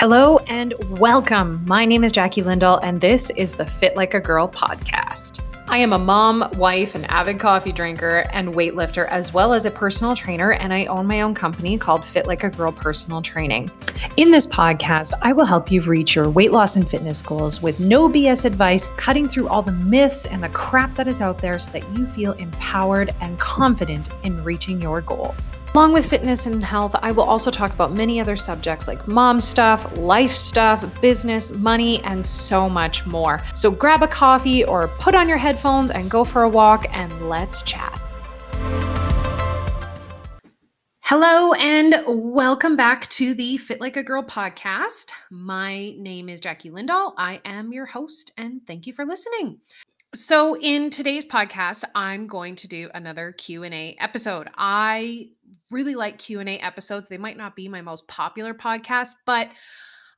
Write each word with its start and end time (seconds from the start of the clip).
Hello 0.00 0.38
and 0.46 0.74
welcome. 1.00 1.60
My 1.66 1.84
name 1.84 2.04
is 2.04 2.12
Jackie 2.12 2.42
Lindahl, 2.42 2.78
and 2.84 3.00
this 3.00 3.30
is 3.30 3.54
the 3.54 3.66
Fit 3.66 3.96
Like 3.96 4.14
a 4.14 4.20
Girl 4.20 4.46
podcast. 4.46 5.40
I 5.68 5.78
am 5.78 5.92
a 5.92 5.98
mom, 5.98 6.48
wife, 6.54 6.94
an 6.94 7.04
avid 7.06 7.40
coffee 7.40 7.72
drinker, 7.72 8.24
and 8.32 8.54
weightlifter, 8.54 9.08
as 9.08 9.34
well 9.34 9.52
as 9.52 9.66
a 9.66 9.72
personal 9.72 10.14
trainer, 10.14 10.52
and 10.52 10.72
I 10.72 10.84
own 10.84 11.08
my 11.08 11.22
own 11.22 11.34
company 11.34 11.76
called 11.76 12.06
Fit 12.06 12.28
Like 12.28 12.44
a 12.44 12.48
Girl 12.48 12.70
Personal 12.70 13.20
Training. 13.20 13.72
In 14.16 14.30
this 14.30 14.46
podcast, 14.46 15.14
I 15.20 15.32
will 15.32 15.44
help 15.44 15.68
you 15.68 15.82
reach 15.82 16.14
your 16.14 16.30
weight 16.30 16.52
loss 16.52 16.76
and 16.76 16.88
fitness 16.88 17.20
goals 17.20 17.60
with 17.60 17.80
no 17.80 18.08
BS 18.08 18.44
advice, 18.44 18.86
cutting 18.96 19.26
through 19.26 19.48
all 19.48 19.62
the 19.62 19.72
myths 19.72 20.26
and 20.26 20.44
the 20.44 20.48
crap 20.50 20.94
that 20.94 21.08
is 21.08 21.20
out 21.20 21.38
there 21.38 21.58
so 21.58 21.72
that 21.72 21.98
you 21.98 22.06
feel 22.06 22.34
empowered 22.34 23.12
and 23.20 23.36
confident 23.40 24.10
in 24.22 24.44
reaching 24.44 24.80
your 24.80 25.00
goals. 25.00 25.56
Along 25.78 25.92
with 25.92 26.10
fitness 26.10 26.46
and 26.46 26.64
health, 26.64 26.96
I 27.02 27.12
will 27.12 27.22
also 27.22 27.52
talk 27.52 27.72
about 27.72 27.92
many 27.92 28.20
other 28.20 28.34
subjects 28.34 28.88
like 28.88 29.06
mom 29.06 29.40
stuff, 29.40 29.96
life 29.96 30.32
stuff, 30.32 30.84
business, 31.00 31.52
money, 31.52 32.02
and 32.02 32.26
so 32.26 32.68
much 32.68 33.06
more. 33.06 33.38
So 33.54 33.70
grab 33.70 34.02
a 34.02 34.08
coffee 34.08 34.64
or 34.64 34.88
put 34.88 35.14
on 35.14 35.28
your 35.28 35.38
headphones 35.38 35.92
and 35.92 36.10
go 36.10 36.24
for 36.24 36.42
a 36.42 36.48
walk 36.48 36.86
and 36.92 37.28
let's 37.28 37.62
chat. 37.62 37.96
Hello 41.02 41.52
and 41.52 41.94
welcome 42.08 42.74
back 42.74 43.06
to 43.10 43.32
the 43.34 43.56
Fit 43.58 43.80
Like 43.80 43.96
a 43.96 44.02
Girl 44.02 44.24
podcast. 44.24 45.12
My 45.30 45.94
name 45.96 46.28
is 46.28 46.40
Jackie 46.40 46.70
Lindahl. 46.70 47.12
I 47.16 47.40
am 47.44 47.72
your 47.72 47.86
host 47.86 48.32
and 48.36 48.66
thank 48.66 48.88
you 48.88 48.92
for 48.92 49.04
listening. 49.04 49.60
So 50.14 50.56
in 50.56 50.88
today's 50.88 51.26
podcast, 51.26 51.84
I'm 51.94 52.26
going 52.26 52.56
to 52.56 52.66
do 52.66 52.88
another 52.94 53.32
Q&A 53.32 53.94
episode. 54.00 54.48
I 54.56 55.28
really 55.70 55.94
like 55.94 56.18
Q&A 56.18 56.58
episodes. 56.58 57.08
They 57.08 57.18
might 57.18 57.36
not 57.36 57.56
be 57.56 57.68
my 57.68 57.82
most 57.82 58.06
popular 58.08 58.54
podcast, 58.54 59.16
but 59.26 59.48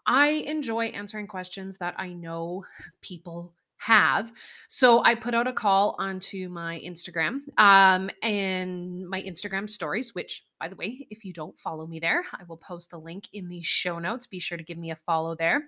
I 0.07 0.29
enjoy 0.29 0.87
answering 0.87 1.27
questions 1.27 1.79
that 1.79 1.95
I 1.99 2.13
know 2.13 2.65
people 3.01 3.53
have. 3.81 4.31
So 4.69 5.03
I 5.05 5.15
put 5.15 5.35
out 5.35 5.47
a 5.47 5.53
call 5.53 5.97
onto 5.99 6.49
my 6.49 6.81
Instagram 6.85 7.41
um, 7.59 8.11
and 8.23 9.09
my 9.09 9.23
Instagram 9.23 9.69
stories, 9.69 10.15
which, 10.15 10.45
by 10.59 10.69
the 10.69 10.77
way, 10.77 11.07
if 11.11 11.25
you 11.25 11.33
don't 11.33 11.59
follow 11.59 11.87
me 11.87 11.99
there, 11.99 12.25
I 12.33 12.45
will 12.45 12.59
post 12.59 12.91
the 12.91 12.99
link 12.99 13.29
in 13.33 13.49
the 13.49 13.63
show 13.63 13.99
notes. 13.99 14.27
Be 14.27 14.39
sure 14.39 14.59
to 14.59 14.65
give 14.65 14.79
me 14.79 14.91
a 14.91 14.97
follow 14.97 15.35
there. 15.35 15.65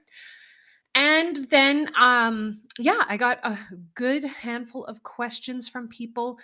And 0.95 1.37
then, 1.49 1.91
um, 1.99 2.61
yeah, 2.79 3.01
I 3.09 3.17
got 3.17 3.39
a 3.45 3.59
good 3.95 4.25
handful 4.25 4.85
of 4.85 5.03
questions 5.03 5.67
from 5.67 5.89
people 5.89 6.39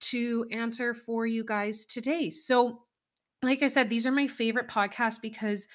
to 0.00 0.46
answer 0.50 0.94
for 0.94 1.26
you 1.26 1.44
guys 1.44 1.84
today. 1.84 2.30
So, 2.30 2.82
like 3.42 3.62
I 3.62 3.68
said, 3.68 3.88
these 3.88 4.06
are 4.06 4.12
my 4.12 4.26
favorite 4.26 4.68
podcasts 4.68 5.20
because 5.20 5.66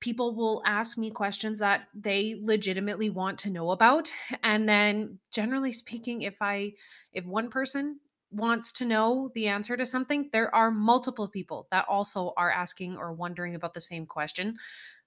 people 0.00 0.34
will 0.34 0.62
ask 0.64 0.96
me 0.96 1.10
questions 1.10 1.58
that 1.58 1.82
they 1.94 2.38
legitimately 2.42 3.10
want 3.10 3.38
to 3.38 3.50
know 3.50 3.70
about 3.70 4.10
and 4.42 4.68
then 4.68 5.18
generally 5.30 5.72
speaking 5.72 6.22
if 6.22 6.36
i 6.40 6.72
if 7.12 7.24
one 7.24 7.50
person 7.50 8.00
wants 8.32 8.72
to 8.72 8.84
know 8.84 9.30
the 9.34 9.46
answer 9.46 9.76
to 9.76 9.84
something 9.84 10.28
there 10.32 10.54
are 10.54 10.70
multiple 10.70 11.28
people 11.28 11.66
that 11.70 11.84
also 11.88 12.32
are 12.36 12.50
asking 12.50 12.96
or 12.96 13.12
wondering 13.12 13.54
about 13.54 13.74
the 13.74 13.80
same 13.80 14.06
question 14.06 14.56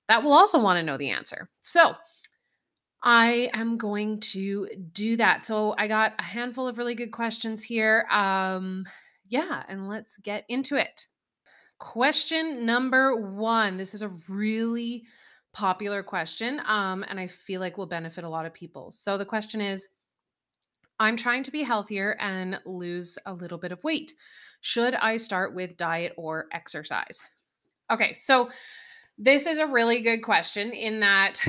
that 0.07 0.21
will 0.21 0.33
also 0.33 0.61
want 0.61 0.77
to 0.77 0.83
know 0.83 0.97
the 0.97 1.09
answer 1.09 1.49
so 1.61 1.95
I 3.03 3.49
am 3.53 3.77
going 3.77 4.21
to 4.21 4.69
do 4.93 5.17
that. 5.17 5.45
So 5.45 5.75
I 5.77 5.87
got 5.87 6.13
a 6.17 6.23
handful 6.23 6.67
of 6.67 6.77
really 6.77 6.95
good 6.95 7.11
questions 7.11 7.61
here. 7.61 8.07
Um, 8.09 8.85
yeah, 9.27 9.63
and 9.67 9.89
let's 9.89 10.17
get 10.17 10.45
into 10.47 10.75
it. 10.75 11.07
Question 11.79 12.65
number 12.65 13.15
one. 13.15 13.75
This 13.77 13.93
is 13.93 14.01
a 14.01 14.11
really 14.29 15.03
popular 15.51 16.01
question, 16.01 16.61
um, 16.65 17.03
and 17.07 17.19
I 17.19 17.27
feel 17.27 17.59
like 17.59 17.77
will 17.77 17.85
benefit 17.85 18.23
a 18.23 18.29
lot 18.29 18.45
of 18.45 18.53
people. 18.53 18.91
So 18.91 19.17
the 19.17 19.25
question 19.25 19.59
is 19.59 19.87
I'm 20.99 21.17
trying 21.17 21.43
to 21.43 21.51
be 21.51 21.63
healthier 21.63 22.15
and 22.19 22.59
lose 22.65 23.17
a 23.25 23.33
little 23.33 23.57
bit 23.57 23.71
of 23.71 23.83
weight. 23.83 24.13
Should 24.61 24.95
I 24.95 25.17
start 25.17 25.53
with 25.53 25.75
diet 25.75 26.13
or 26.15 26.47
exercise? 26.53 27.19
Okay, 27.91 28.13
so 28.13 28.49
this 29.17 29.45
is 29.45 29.59
a 29.59 29.67
really 29.67 30.01
good 30.01 30.23
question 30.23 30.71
in 30.71 30.99
that 31.01 31.39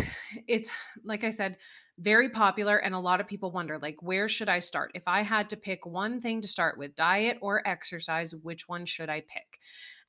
it's, 0.47 0.70
like 1.04 1.25
I 1.25 1.30
said, 1.30 1.56
very 1.98 2.28
popular 2.28 2.78
and 2.78 2.94
a 2.94 2.98
lot 2.98 3.20
of 3.20 3.28
people 3.28 3.52
wonder 3.52 3.78
like 3.78 3.97
where 4.00 4.28
should 4.28 4.48
I 4.48 4.58
start? 4.58 4.91
If 4.94 5.04
I 5.06 5.22
had 5.22 5.48
to 5.50 5.56
pick 5.56 5.86
one 5.86 6.20
thing 6.20 6.42
to 6.42 6.48
start 6.48 6.76
with, 6.76 6.97
diet 6.97 7.38
or 7.41 7.66
exercise, 7.66 8.34
which 8.42 8.69
one 8.69 8.84
should 8.84 9.08
I 9.08 9.20
pick? 9.20 9.60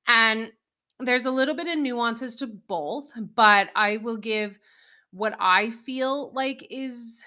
And 0.07 0.51
there's 0.99 1.25
a 1.25 1.31
little 1.31 1.55
bit 1.55 1.67
of 1.67 1.77
nuances 1.77 2.35
to 2.37 2.47
both, 2.47 3.11
but 3.35 3.69
I 3.75 3.97
will 3.97 4.17
give 4.17 4.59
what 5.11 5.35
I 5.39 5.69
feel 5.69 6.31
like 6.33 6.65
is 6.69 7.23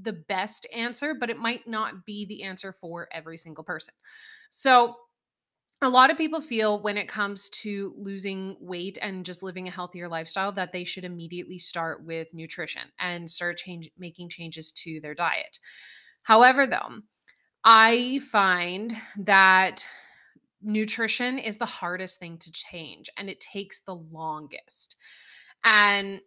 the 0.00 0.12
best 0.12 0.66
answer, 0.74 1.14
but 1.14 1.30
it 1.30 1.38
might 1.38 1.66
not 1.66 2.06
be 2.06 2.24
the 2.26 2.42
answer 2.44 2.72
for 2.72 3.08
every 3.12 3.36
single 3.36 3.64
person. 3.64 3.94
So, 4.50 4.96
a 5.82 5.88
lot 5.88 6.10
of 6.10 6.16
people 6.16 6.40
feel 6.40 6.82
when 6.82 6.96
it 6.96 7.08
comes 7.08 7.48
to 7.48 7.94
losing 7.96 8.56
weight 8.60 8.98
and 9.02 9.24
just 9.24 9.42
living 9.42 9.68
a 9.68 9.72
healthier 9.72 10.08
lifestyle 10.08 10.52
that 10.52 10.72
they 10.72 10.84
should 10.84 11.04
immediately 11.04 11.58
start 11.58 12.04
with 12.04 12.32
nutrition 12.34 12.82
and 12.98 13.30
start 13.30 13.56
change 13.56 13.90
making 13.98 14.28
changes 14.28 14.72
to 14.72 15.00
their 15.00 15.14
diet. 15.14 15.58
However, 16.22 16.66
though, 16.66 17.00
I 17.64 18.20
find 18.30 18.94
that 19.18 19.84
nutrition 20.62 21.38
is 21.38 21.58
the 21.58 21.66
hardest 21.66 22.18
thing 22.18 22.38
to 22.38 22.52
change 22.52 23.10
and 23.16 23.28
it 23.28 23.40
takes 23.40 23.80
the 23.80 23.94
longest. 23.94 24.96
And 25.64 26.20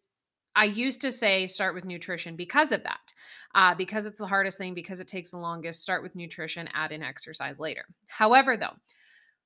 I 0.56 0.66
used 0.66 1.02
to 1.02 1.12
say 1.12 1.48
start 1.48 1.76
with 1.76 1.86
nutrition 1.86 2.36
because 2.36 2.72
of 2.72 2.84
that. 2.84 3.14
Uh, 3.54 3.74
because 3.74 4.06
it's 4.06 4.20
the 4.20 4.28
hardest 4.28 4.58
thing, 4.58 4.74
because 4.74 5.00
it 5.00 5.08
takes 5.08 5.32
the 5.32 5.38
longest, 5.38 5.82
start 5.82 6.04
with 6.04 6.14
nutrition, 6.14 6.68
add 6.74 6.92
in 6.92 7.02
exercise 7.02 7.58
later. 7.58 7.86
However, 8.08 8.58
though, 8.58 8.76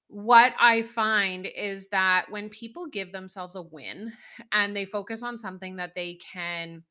what 0.10 0.54
I 0.60 0.82
find 0.82 1.48
is 1.56 1.88
that 1.90 2.26
when 2.32 2.50
people 2.50 2.88
give 2.88 3.12
themselves 3.12 3.56
a 3.56 3.62
win 3.62 4.12
and 4.52 4.76
they 4.76 4.86
focus 4.86 5.22
on 5.22 5.38
something 5.38 5.76
that 5.76 5.94
they 5.96 6.16
can 6.16 6.84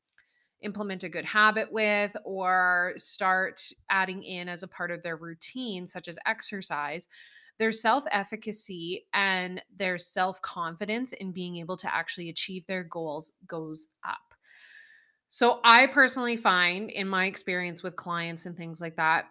implement 0.61 1.03
a 1.03 1.09
good 1.09 1.25
habit 1.25 1.71
with 1.71 2.15
or 2.23 2.93
start 2.95 3.61
adding 3.89 4.23
in 4.23 4.47
as 4.47 4.63
a 4.63 4.67
part 4.67 4.89
of 4.89 5.03
their 5.03 5.17
routine, 5.17 5.85
such 5.87 6.07
as 6.07 6.17
exercise, 6.25 7.09
their 7.57 7.73
self 7.73 8.05
efficacy 8.11 9.05
and 9.13 9.61
their 9.77 9.97
self 9.97 10.41
confidence 10.41 11.11
in 11.11 11.33
being 11.33 11.57
able 11.57 11.75
to 11.75 11.93
actually 11.93 12.29
achieve 12.29 12.65
their 12.67 12.85
goals 12.85 13.33
goes 13.47 13.89
up. 14.07 14.33
So, 15.27 15.59
I 15.65 15.87
personally 15.87 16.37
find 16.37 16.89
in 16.89 17.07
my 17.07 17.25
experience 17.25 17.83
with 17.83 17.97
clients 17.97 18.45
and 18.45 18.55
things 18.55 18.79
like 18.79 18.95
that, 18.95 19.25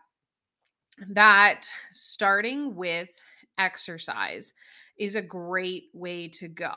that 1.11 1.67
starting 1.93 2.75
with 2.77 3.11
exercise 3.59 4.53
is 4.99 5.15
a 5.15 5.23
great 5.23 5.85
way 5.93 6.29
to 6.29 6.49
go. 6.49 6.75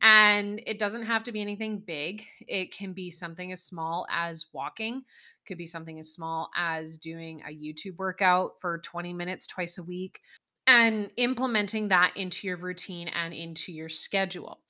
And 0.00 0.62
it 0.66 0.78
doesn't 0.78 1.06
have 1.06 1.24
to 1.24 1.32
be 1.32 1.40
anything 1.40 1.78
big. 1.78 2.22
It 2.46 2.72
can 2.72 2.92
be 2.92 3.10
something 3.10 3.52
as 3.52 3.62
small 3.62 4.06
as 4.10 4.46
walking, 4.52 5.02
could 5.46 5.58
be 5.58 5.66
something 5.66 5.98
as 5.98 6.12
small 6.12 6.50
as 6.56 6.98
doing 6.98 7.42
a 7.42 7.52
YouTube 7.52 7.96
workout 7.96 8.52
for 8.60 8.78
20 8.78 9.12
minutes 9.12 9.46
twice 9.46 9.78
a 9.78 9.82
week 9.82 10.20
and 10.66 11.10
implementing 11.16 11.88
that 11.88 12.16
into 12.16 12.46
your 12.46 12.56
routine 12.56 13.08
and 13.08 13.34
into 13.34 13.72
your 13.72 13.88
schedule. 13.88 14.60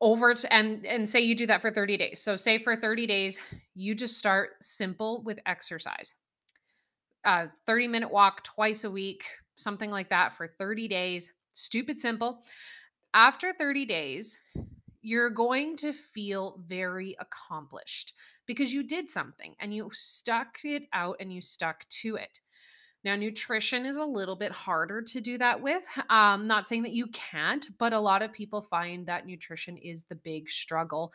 Over 0.00 0.34
to, 0.34 0.52
and 0.52 0.84
and 0.84 1.08
say 1.08 1.20
you 1.20 1.34
do 1.34 1.46
that 1.46 1.62
for 1.62 1.70
30 1.70 1.96
days. 1.96 2.20
So 2.20 2.36
say 2.36 2.58
for 2.58 2.76
30 2.76 3.06
days 3.06 3.38
you 3.74 3.94
just 3.94 4.18
start 4.18 4.50
simple 4.60 5.22
with 5.22 5.38
exercise. 5.46 6.14
A 7.24 7.48
30 7.66 7.88
minute 7.88 8.10
walk 8.10 8.44
twice 8.44 8.84
a 8.84 8.90
week, 8.90 9.24
something 9.56 9.90
like 9.90 10.10
that 10.10 10.36
for 10.36 10.48
30 10.58 10.88
days. 10.88 11.30
Stupid 11.52 12.00
simple. 12.00 12.42
After 13.12 13.52
30 13.52 13.86
days, 13.86 14.36
you're 15.02 15.30
going 15.30 15.76
to 15.76 15.92
feel 15.92 16.60
very 16.66 17.16
accomplished 17.20 18.14
because 18.46 18.72
you 18.72 18.82
did 18.82 19.10
something 19.10 19.54
and 19.60 19.74
you 19.74 19.90
stuck 19.92 20.58
it 20.64 20.84
out 20.92 21.16
and 21.20 21.32
you 21.32 21.40
stuck 21.40 21.86
to 21.88 22.16
it. 22.16 22.40
Now, 23.04 23.16
nutrition 23.16 23.84
is 23.84 23.98
a 23.98 24.04
little 24.04 24.34
bit 24.34 24.50
harder 24.50 25.02
to 25.02 25.20
do 25.20 25.36
that 25.36 25.60
with. 25.60 25.84
Um, 26.08 26.46
not 26.46 26.66
saying 26.66 26.84
that 26.84 26.94
you 26.94 27.08
can't, 27.08 27.66
but 27.78 27.92
a 27.92 28.00
lot 28.00 28.22
of 28.22 28.32
people 28.32 28.62
find 28.62 29.06
that 29.06 29.26
nutrition 29.26 29.76
is 29.76 30.04
the 30.04 30.14
big 30.14 30.48
struggle 30.48 31.12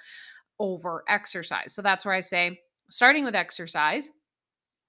over 0.59 1.03
exercise. 1.07 1.73
So 1.73 1.81
that's 1.81 2.05
where 2.05 2.13
I 2.13 2.19
say 2.19 2.59
starting 2.89 3.25
with 3.25 3.33
exercise 3.33 4.11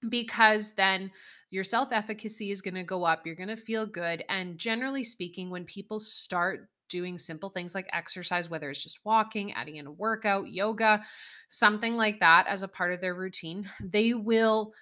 because 0.09 0.73
then 0.73 1.11
your 1.51 1.63
self 1.63 1.91
efficacy 1.91 2.49
is 2.49 2.61
going 2.61 2.75
to 2.75 2.83
go 2.83 3.03
up. 3.03 3.25
You're 3.25 3.35
going 3.35 3.49
to 3.49 3.55
feel 3.55 3.85
good. 3.85 4.23
And 4.29 4.57
generally 4.57 5.03
speaking, 5.03 5.49
when 5.49 5.65
people 5.65 5.99
start 5.99 6.69
doing 6.89 7.17
simple 7.17 7.49
things 7.49 7.75
like 7.75 7.87
exercise, 7.93 8.49
whether 8.49 8.69
it's 8.69 8.83
just 8.83 8.99
walking, 9.05 9.53
adding 9.53 9.75
in 9.75 9.87
a 9.87 9.91
workout, 9.91 10.49
yoga, 10.49 11.03
something 11.49 11.95
like 11.95 12.19
that 12.19 12.47
as 12.47 12.63
a 12.63 12.67
part 12.67 12.91
of 12.91 12.99
their 12.99 13.15
routine, 13.15 13.69
they 13.81 14.13
will 14.13 14.73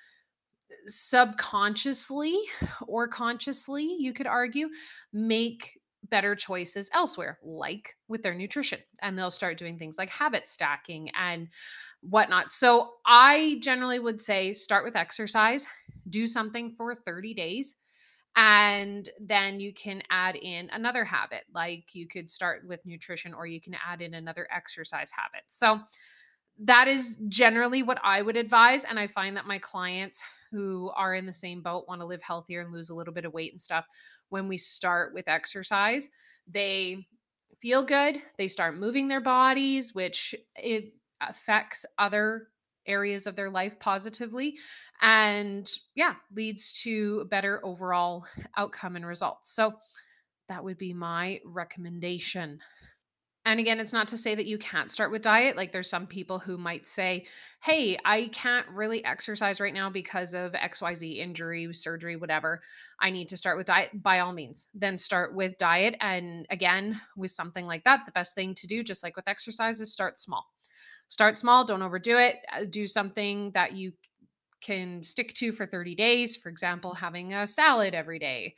subconsciously 0.85 2.37
or 2.87 3.07
consciously, 3.07 3.95
you 3.99 4.13
could 4.13 4.27
argue, 4.27 4.69
make 5.13 5.79
better 6.09 6.35
choices 6.35 6.89
elsewhere, 6.93 7.39
like 7.43 7.95
with 8.07 8.23
their 8.23 8.35
nutrition. 8.35 8.79
And 9.01 9.17
they'll 9.17 9.31
start 9.31 9.57
doing 9.57 9.77
things 9.77 9.97
like 9.97 10.09
habit 10.09 10.47
stacking 10.47 11.09
and 11.17 11.47
whatnot. 12.01 12.51
So 12.51 12.93
I 13.05 13.59
generally 13.61 13.99
would 13.99 14.21
say 14.21 14.53
start 14.53 14.83
with 14.83 14.95
exercise, 14.95 15.65
do 16.09 16.27
something 16.27 16.71
for 16.71 16.95
30 16.95 17.33
days. 17.33 17.75
And 18.35 19.09
then 19.19 19.59
you 19.59 19.73
can 19.73 20.01
add 20.09 20.35
in 20.35 20.69
another 20.69 21.03
habit, 21.03 21.43
like 21.53 21.93
you 21.93 22.07
could 22.07 22.29
start 22.29 22.61
with 22.67 22.85
nutrition 22.85 23.33
or 23.33 23.45
you 23.45 23.59
can 23.59 23.75
add 23.85 24.01
in 24.01 24.13
another 24.13 24.47
exercise 24.53 25.11
habit. 25.11 25.43
So 25.47 25.79
that 26.59 26.87
is 26.87 27.17
generally 27.27 27.83
what 27.83 27.99
I 28.03 28.21
would 28.21 28.37
advise. 28.37 28.83
And 28.83 28.99
I 28.99 29.07
find 29.07 29.35
that 29.35 29.47
my 29.47 29.59
clients 29.59 30.21
who 30.51 30.91
are 30.95 31.15
in 31.15 31.25
the 31.25 31.33
same 31.33 31.61
boat 31.61 31.85
want 31.87 32.01
to 32.01 32.07
live 32.07 32.21
healthier 32.21 32.61
and 32.61 32.73
lose 32.73 32.89
a 32.89 32.95
little 32.95 33.13
bit 33.13 33.25
of 33.25 33.33
weight 33.33 33.51
and 33.51 33.61
stuff 33.61 33.85
when 34.29 34.47
we 34.47 34.57
start 34.57 35.13
with 35.13 35.27
exercise 35.27 36.09
they 36.47 37.05
feel 37.61 37.85
good 37.85 38.17
they 38.37 38.47
start 38.47 38.77
moving 38.77 39.07
their 39.07 39.21
bodies 39.21 39.93
which 39.93 40.33
it 40.55 40.93
affects 41.21 41.85
other 41.97 42.47
areas 42.85 43.27
of 43.27 43.35
their 43.35 43.49
life 43.49 43.79
positively 43.79 44.55
and 45.01 45.71
yeah 45.95 46.15
leads 46.35 46.73
to 46.81 47.25
better 47.25 47.65
overall 47.65 48.25
outcome 48.57 48.95
and 48.95 49.05
results 49.05 49.53
so 49.53 49.73
that 50.47 50.63
would 50.63 50.77
be 50.77 50.93
my 50.93 51.39
recommendation 51.45 52.59
and 53.45 53.59
again, 53.59 53.79
it's 53.79 53.93
not 53.93 54.07
to 54.09 54.17
say 54.17 54.35
that 54.35 54.45
you 54.45 54.57
can't 54.57 54.91
start 54.91 55.11
with 55.11 55.21
diet. 55.21 55.55
Like 55.55 55.71
there's 55.71 55.89
some 55.89 56.05
people 56.05 56.39
who 56.39 56.57
might 56.57 56.87
say, 56.87 57.25
Hey, 57.63 57.97
I 58.03 58.29
can't 58.33 58.67
really 58.69 59.03
exercise 59.03 59.59
right 59.59 59.73
now 59.73 59.89
because 59.89 60.33
of 60.33 60.51
XYZ 60.51 61.17
injury, 61.17 61.67
surgery, 61.73 62.15
whatever. 62.15 62.61
I 63.01 63.09
need 63.09 63.29
to 63.29 63.37
start 63.37 63.57
with 63.57 63.67
diet. 63.67 64.03
By 64.03 64.19
all 64.19 64.33
means, 64.33 64.67
then 64.73 64.97
start 64.97 65.33
with 65.33 65.57
diet. 65.57 65.95
And 66.01 66.45
again, 66.51 66.99
with 67.15 67.31
something 67.31 67.65
like 67.65 67.83
that, 67.85 68.01
the 68.05 68.11
best 68.11 68.35
thing 68.35 68.53
to 68.55 68.67
do, 68.67 68.83
just 68.83 69.03
like 69.03 69.15
with 69.15 69.27
exercise, 69.27 69.79
is 69.79 69.91
start 69.91 70.19
small. 70.19 70.45
Start 71.07 71.37
small, 71.37 71.65
don't 71.65 71.81
overdo 71.81 72.19
it. 72.19 72.35
Uh, 72.53 72.65
do 72.69 72.85
something 72.85 73.51
that 73.53 73.71
you 73.71 73.93
can 74.61 75.03
stick 75.03 75.33
to 75.35 75.51
for 75.51 75.65
30 75.65 75.95
days. 75.95 76.35
For 76.35 76.49
example, 76.49 76.93
having 76.93 77.33
a 77.33 77.47
salad 77.47 77.93
every 77.93 78.19
day 78.19 78.55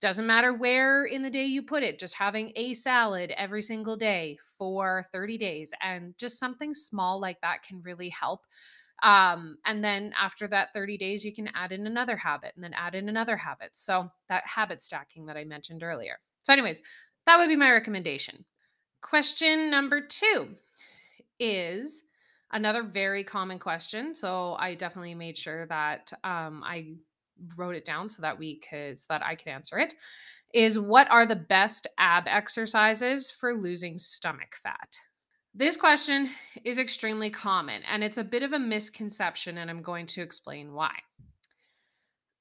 doesn't 0.00 0.26
matter 0.26 0.54
where 0.54 1.04
in 1.04 1.22
the 1.22 1.30
day 1.30 1.44
you 1.44 1.62
put 1.62 1.82
it, 1.82 1.98
just 1.98 2.14
having 2.14 2.52
a 2.54 2.74
salad 2.74 3.32
every 3.36 3.62
single 3.62 3.96
day 3.96 4.38
for 4.56 5.04
30 5.12 5.36
days 5.36 5.72
and 5.82 6.16
just 6.16 6.38
something 6.38 6.72
small 6.74 7.20
like 7.20 7.40
that 7.40 7.62
can 7.62 7.82
really 7.82 8.08
help. 8.08 8.42
Um, 9.02 9.56
and 9.64 9.82
then 9.82 10.12
after 10.18 10.46
that 10.48 10.72
30 10.74 10.98
days, 10.98 11.24
you 11.24 11.34
can 11.34 11.48
add 11.54 11.72
in 11.72 11.86
another 11.86 12.16
habit 12.16 12.52
and 12.54 12.62
then 12.62 12.74
add 12.74 12.94
in 12.94 13.08
another 13.08 13.36
habit. 13.36 13.70
So 13.72 14.10
that 14.28 14.46
habit 14.46 14.82
stacking 14.82 15.26
that 15.26 15.36
I 15.36 15.44
mentioned 15.44 15.82
earlier. 15.82 16.18
So, 16.42 16.52
anyways, 16.52 16.80
that 17.26 17.38
would 17.38 17.48
be 17.48 17.56
my 17.56 17.72
recommendation. 17.72 18.44
Question 19.00 19.70
number 19.70 20.00
two 20.00 20.48
is 21.38 22.02
another 22.52 22.82
very 22.82 23.24
common 23.24 23.58
question. 23.58 24.14
So 24.14 24.56
I 24.58 24.74
definitely 24.74 25.14
made 25.14 25.38
sure 25.38 25.66
that 25.66 26.12
um, 26.24 26.62
I 26.64 26.94
wrote 27.56 27.74
it 27.74 27.84
down 27.84 28.08
so 28.08 28.22
that 28.22 28.38
we 28.38 28.60
could 28.68 28.98
so 28.98 29.06
that 29.08 29.24
I 29.24 29.34
could 29.34 29.48
answer 29.48 29.78
it 29.78 29.94
is 30.52 30.78
what 30.78 31.08
are 31.10 31.26
the 31.26 31.36
best 31.36 31.86
ab 31.98 32.24
exercises 32.26 33.30
for 33.30 33.54
losing 33.54 33.98
stomach 33.98 34.56
fat? 34.62 34.96
This 35.54 35.76
question 35.76 36.30
is 36.64 36.78
extremely 36.78 37.30
common 37.30 37.82
and 37.90 38.04
it's 38.04 38.18
a 38.18 38.24
bit 38.24 38.42
of 38.42 38.52
a 38.52 38.58
misconception 38.58 39.58
and 39.58 39.70
I'm 39.70 39.82
going 39.82 40.06
to 40.06 40.22
explain 40.22 40.72
why. 40.72 40.92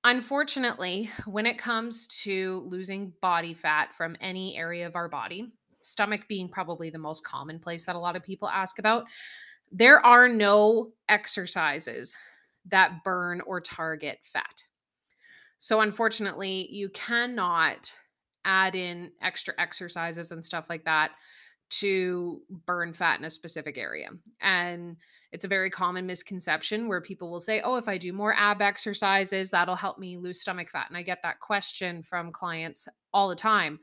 Unfortunately, 0.04 1.10
when 1.26 1.46
it 1.46 1.58
comes 1.58 2.08
to 2.24 2.64
losing 2.68 3.14
body 3.22 3.54
fat 3.54 3.94
from 3.94 4.16
any 4.22 4.58
area 4.58 4.88
of 4.88 4.96
our 4.96 5.10
body, 5.10 5.52
stomach 5.82 6.22
being 6.28 6.50
probably 6.50 6.90
the 6.90 6.98
most 6.98 7.24
common 7.26 7.60
place 7.60 7.86
that 7.86 7.96
a 7.96 8.00
lot 8.00 8.16
of 8.16 8.24
people 8.24 8.48
ask 8.48 8.80
about, 8.80 9.06
there 9.72 10.04
are 10.06 10.28
no 10.28 10.92
exercises 11.08 12.16
that 12.66 13.04
burn 13.04 13.42
or 13.42 13.62
target 13.62 14.20
fat. 14.24 14.64
So, 15.58 15.82
unfortunately, 15.82 16.68
you 16.72 16.90
cannot 16.90 17.92
add 18.46 18.76
in 18.76 19.12
extra 19.22 19.54
exercises 19.58 20.32
and 20.32 20.44
stuff 20.44 20.68
like 20.70 20.86
that 20.86 21.12
to 21.70 22.42
burn 22.66 22.94
fat 22.94 23.20
in 23.20 23.26
a 23.26 23.30
specific 23.30 23.78
area. 23.78 24.10
And 24.42 24.98
it's 25.32 25.46
a 25.46 25.50
very 25.50 25.70
common 25.70 26.08
misconception 26.08 26.88
where 26.88 27.02
people 27.02 27.30
will 27.30 27.42
say, 27.42 27.62
Oh, 27.62 27.76
if 27.76 27.88
I 27.88 27.98
do 27.98 28.14
more 28.14 28.34
ab 28.34 28.62
exercises, 28.62 29.50
that'll 29.50 29.76
help 29.76 30.00
me 30.00 30.18
lose 30.18 30.42
stomach 30.42 30.70
fat. 30.70 30.88
And 30.88 30.98
I 30.98 31.04
get 31.04 31.20
that 31.24 31.40
question 31.40 32.02
from 32.02 32.32
clients 32.32 32.88
all 33.14 33.30
the 33.30 33.36
time. 33.36 33.80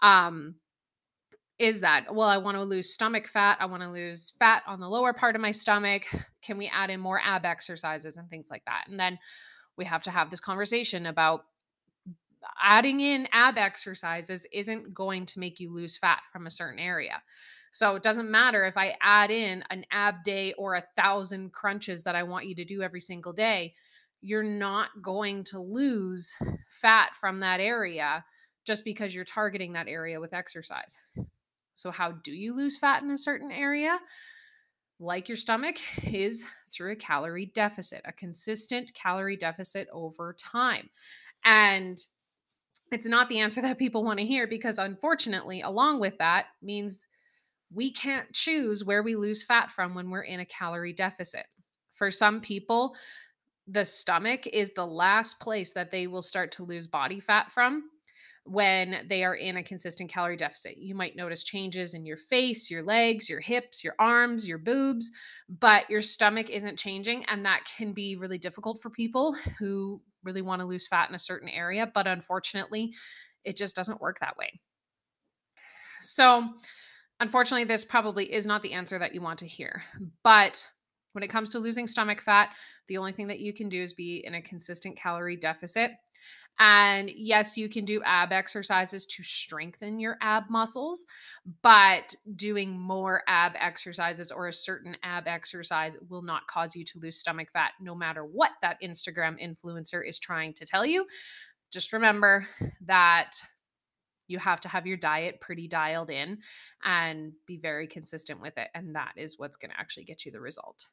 Um, 0.00 0.54
is 1.58 1.80
that, 1.80 2.14
well, 2.14 2.28
I 2.28 2.36
want 2.36 2.56
to 2.56 2.62
lose 2.62 2.92
stomach 2.92 3.28
fat. 3.28 3.56
I 3.60 3.66
want 3.66 3.82
to 3.82 3.90
lose 3.90 4.34
fat 4.38 4.62
on 4.66 4.78
the 4.78 4.88
lower 4.88 5.12
part 5.12 5.34
of 5.34 5.40
my 5.40 5.52
stomach. 5.52 6.02
Can 6.42 6.58
we 6.58 6.70
add 6.72 6.90
in 6.90 7.00
more 7.00 7.20
ab 7.22 7.44
exercises 7.44 8.16
and 8.16 8.28
things 8.28 8.48
like 8.50 8.64
that? 8.66 8.84
And 8.88 9.00
then 9.00 9.18
we 9.76 9.84
have 9.84 10.02
to 10.02 10.10
have 10.10 10.30
this 10.30 10.40
conversation 10.40 11.06
about 11.06 11.44
adding 12.62 13.00
in 13.00 13.26
ab 13.32 13.58
exercises 13.58 14.46
isn't 14.52 14.94
going 14.94 15.26
to 15.26 15.40
make 15.40 15.58
you 15.58 15.72
lose 15.72 15.96
fat 15.96 16.20
from 16.30 16.46
a 16.46 16.50
certain 16.50 16.78
area. 16.78 17.22
So 17.72 17.94
it 17.94 18.02
doesn't 18.02 18.30
matter 18.30 18.64
if 18.64 18.76
I 18.76 18.94
add 19.02 19.30
in 19.30 19.64
an 19.70 19.84
ab 19.90 20.24
day 20.24 20.54
or 20.54 20.76
a 20.76 20.84
thousand 20.96 21.52
crunches 21.52 22.02
that 22.04 22.14
I 22.14 22.22
want 22.22 22.46
you 22.46 22.54
to 22.54 22.64
do 22.64 22.82
every 22.82 23.00
single 23.00 23.32
day, 23.32 23.74
you're 24.20 24.42
not 24.42 24.88
going 25.02 25.44
to 25.44 25.60
lose 25.60 26.32
fat 26.80 27.10
from 27.20 27.40
that 27.40 27.60
area 27.60 28.24
just 28.64 28.84
because 28.84 29.14
you're 29.14 29.24
targeting 29.24 29.74
that 29.74 29.88
area 29.88 30.20
with 30.20 30.32
exercise. 30.32 30.96
So, 31.76 31.90
how 31.92 32.12
do 32.12 32.32
you 32.32 32.56
lose 32.56 32.76
fat 32.76 33.02
in 33.02 33.10
a 33.10 33.18
certain 33.18 33.52
area? 33.52 33.98
like 34.98 35.28
your 35.28 35.36
stomach, 35.36 35.76
is 36.04 36.44
through 36.70 36.92
a 36.92 36.96
calorie 36.96 37.50
deficit, 37.54 38.02
a 38.04 38.12
consistent 38.12 38.92
calorie 38.94 39.36
deficit 39.36 39.88
over 39.92 40.34
time. 40.38 40.88
And 41.44 41.98
it's 42.90 43.06
not 43.06 43.28
the 43.28 43.40
answer 43.40 43.60
that 43.62 43.78
people 43.78 44.04
want 44.04 44.18
to 44.18 44.26
hear 44.26 44.46
because, 44.46 44.78
unfortunately, 44.78 45.60
along 45.60 46.00
with 46.00 46.18
that 46.18 46.46
means 46.62 47.06
we 47.72 47.92
can't 47.92 48.32
choose 48.32 48.84
where 48.84 49.02
we 49.02 49.16
lose 49.16 49.42
fat 49.42 49.70
from 49.70 49.94
when 49.94 50.10
we're 50.10 50.22
in 50.22 50.40
a 50.40 50.46
calorie 50.46 50.92
deficit. 50.92 51.46
For 51.92 52.10
some 52.10 52.40
people, 52.40 52.94
the 53.66 53.84
stomach 53.84 54.46
is 54.46 54.70
the 54.74 54.86
last 54.86 55.40
place 55.40 55.72
that 55.72 55.90
they 55.90 56.06
will 56.06 56.22
start 56.22 56.52
to 56.52 56.62
lose 56.62 56.86
body 56.86 57.18
fat 57.18 57.50
from 57.50 57.90
when 58.46 59.06
they 59.08 59.24
are 59.24 59.34
in 59.34 59.56
a 59.56 59.62
consistent 59.62 60.10
calorie 60.10 60.36
deficit. 60.36 60.78
You 60.78 60.94
might 60.94 61.16
notice 61.16 61.42
changes 61.42 61.94
in 61.94 62.06
your 62.06 62.16
face, 62.16 62.70
your 62.70 62.82
legs, 62.82 63.28
your 63.28 63.40
hips, 63.40 63.82
your 63.82 63.94
arms, 63.98 64.46
your 64.46 64.58
boobs, 64.58 65.10
but 65.48 65.88
your 65.90 66.02
stomach 66.02 66.48
isn't 66.48 66.78
changing. 66.78 67.24
And 67.24 67.44
that 67.44 67.64
can 67.76 67.92
be 67.92 68.16
really 68.16 68.38
difficult 68.38 68.80
for 68.80 68.90
people 68.90 69.36
who 69.58 70.00
really 70.22 70.42
want 70.42 70.60
to 70.60 70.66
lose 70.66 70.86
fat 70.88 71.08
in 71.08 71.14
a 71.14 71.20
certain 71.20 71.48
area. 71.48 71.90
But 71.92 72.06
unfortunately, 72.06 72.92
it 73.44 73.56
just 73.56 73.74
doesn't 73.74 74.00
work 74.00 74.20
that 74.20 74.36
way. 74.36 74.60
So, 76.02 76.48
unfortunately, 77.20 77.64
this 77.64 77.84
probably 77.84 78.32
is 78.32 78.46
not 78.46 78.62
the 78.62 78.74
answer 78.74 78.98
that 78.98 79.14
you 79.14 79.22
want 79.22 79.40
to 79.40 79.46
hear. 79.46 79.82
But 80.22 80.64
when 81.12 81.22
it 81.22 81.30
comes 81.30 81.50
to 81.50 81.58
losing 81.58 81.86
stomach 81.86 82.20
fat, 82.20 82.50
the 82.88 82.98
only 82.98 83.12
thing 83.12 83.28
that 83.28 83.40
you 83.40 83.54
can 83.54 83.68
do 83.68 83.82
is 83.82 83.92
be 83.92 84.22
in 84.24 84.34
a 84.34 84.42
consistent 84.42 84.98
calorie 84.98 85.36
deficit 85.36 85.92
and 86.58 87.10
yes, 87.10 87.56
you 87.56 87.68
can 87.68 87.84
do 87.84 88.02
ab 88.04 88.32
exercises 88.32 89.04
to 89.06 89.22
strengthen 89.22 89.98
your 89.98 90.16
ab 90.22 90.44
muscles, 90.48 91.04
but 91.62 92.14
doing 92.34 92.78
more 92.78 93.22
ab 93.28 93.52
exercises 93.58 94.30
or 94.32 94.48
a 94.48 94.52
certain 94.52 94.96
ab 95.02 95.26
exercise 95.26 95.96
will 96.08 96.22
not 96.22 96.46
cause 96.46 96.74
you 96.74 96.84
to 96.84 96.98
lose 96.98 97.18
stomach 97.18 97.50
fat, 97.52 97.72
no 97.80 97.94
matter 97.94 98.24
what 98.24 98.52
that 98.62 98.80
Instagram 98.82 99.36
influencer 99.42 100.06
is 100.06 100.18
trying 100.18 100.54
to 100.54 100.64
tell 100.64 100.86
you. 100.86 101.06
Just 101.70 101.92
remember 101.92 102.46
that 102.86 103.36
you 104.28 104.38
have 104.38 104.60
to 104.60 104.68
have 104.68 104.86
your 104.86 104.96
diet 104.96 105.40
pretty 105.40 105.68
dialed 105.68 106.10
in 106.10 106.38
and 106.84 107.32
be 107.46 107.58
very 107.58 107.86
consistent 107.86 108.40
with 108.40 108.56
it. 108.56 108.68
And 108.74 108.94
that 108.94 109.12
is 109.16 109.38
what's 109.38 109.56
going 109.56 109.70
to 109.70 109.78
actually 109.78 110.04
get 110.04 110.24
you 110.24 110.32
the 110.32 110.40
result. 110.40 110.86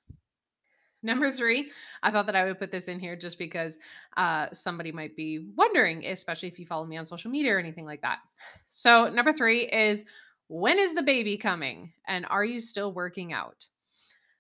Number 1.04 1.32
three, 1.32 1.70
I 2.02 2.12
thought 2.12 2.26
that 2.28 2.36
I 2.36 2.46
would 2.46 2.60
put 2.60 2.72
this 2.72 2.88
in 2.88 2.98
here 2.98 3.16
just 3.18 3.38
because 3.38 3.78
uh, 4.16 4.48
somebody 4.54 4.92
might 4.92 5.16
be 5.16 5.50
wondering, 5.58 6.06
especially 6.06 6.48
if 6.48 6.58
you 6.58 6.66
follow 6.66 6.86
me 6.86 6.98
on 6.98 7.06
social 7.06 7.30
media 7.30 7.54
or 7.54 7.60
anything 7.60 7.86
like 7.86 8.02
that. 8.02 8.20
So, 8.70 9.10
number 9.10 9.34
three 9.34 9.66
is 9.66 10.04
when 10.48 10.80
is 10.80 10.94
the 10.94 11.04
baby 11.04 11.38
coming 11.38 11.92
and 12.08 12.26
are 12.30 12.46
you 12.46 12.62
still 12.62 12.94
working 12.94 13.34
out? 13.34 13.66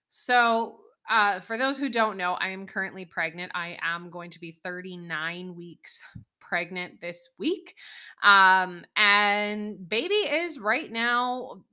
So, 0.09 0.79
uh, 1.09 1.41
for 1.41 1.57
those 1.57 1.77
who 1.77 1.89
don't 1.89 2.17
know, 2.17 2.33
I 2.33 2.49
am 2.49 2.65
currently 2.65 3.03
pregnant. 3.03 3.51
I 3.53 3.77
am 3.81 4.09
going 4.09 4.29
to 4.31 4.39
be 4.39 4.51
39 4.51 5.55
weeks 5.55 6.01
pregnant 6.39 7.01
this 7.01 7.29
week. 7.37 7.75
Um, 8.23 8.85
and 8.95 9.89
baby 9.89 10.13
is 10.13 10.59
right 10.59 10.91
now 10.91 11.63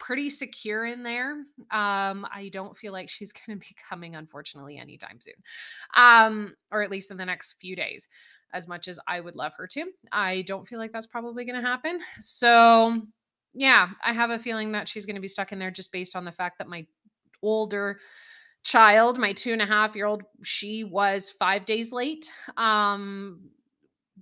pretty 0.00 0.30
secure 0.30 0.86
in 0.86 1.04
there. 1.04 1.32
Um, 1.70 2.26
I 2.34 2.50
don't 2.52 2.76
feel 2.76 2.92
like 2.92 3.08
she's 3.08 3.32
going 3.46 3.58
to 3.58 3.64
be 3.64 3.76
coming, 3.88 4.16
unfortunately, 4.16 4.78
anytime 4.78 5.20
soon, 5.20 5.34
um, 5.96 6.54
or 6.72 6.82
at 6.82 6.90
least 6.90 7.12
in 7.12 7.16
the 7.16 7.24
next 7.24 7.54
few 7.60 7.76
days. 7.76 8.08
as 8.52 8.66
much 8.66 8.88
as 8.88 8.98
I 9.06 9.20
would 9.20 9.36
love 9.36 9.52
her 9.58 9.66
to. 9.68 9.84
I 10.10 10.42
don't 10.42 10.66
feel 10.66 10.78
like 10.80 10.92
that's 10.92 11.06
probably 11.06 11.44
going 11.44 11.60
to 11.60 11.66
happen. 11.66 12.00
So, 12.18 13.00
yeah, 13.54 13.88
I 14.04 14.12
have 14.12 14.30
a 14.30 14.38
feeling 14.38 14.72
that 14.72 14.88
she's 14.88 15.06
going 15.06 15.14
to 15.16 15.20
be 15.22 15.28
stuck 15.28 15.52
in 15.52 15.58
there 15.58 15.70
just 15.70 15.92
based 15.92 16.16
on 16.16 16.24
the 16.24 16.32
fact 16.32 16.58
that 16.58 16.68
my 16.68 16.86
older 17.42 17.98
child, 18.62 19.18
my 19.18 19.32
two 19.32 19.52
and 19.52 19.62
a 19.62 19.66
half 19.66 19.94
year 19.94 20.06
old, 20.06 20.22
she 20.42 20.84
was 20.84 21.30
five 21.30 21.64
days 21.64 21.92
late. 21.92 22.28
Um, 22.56 23.50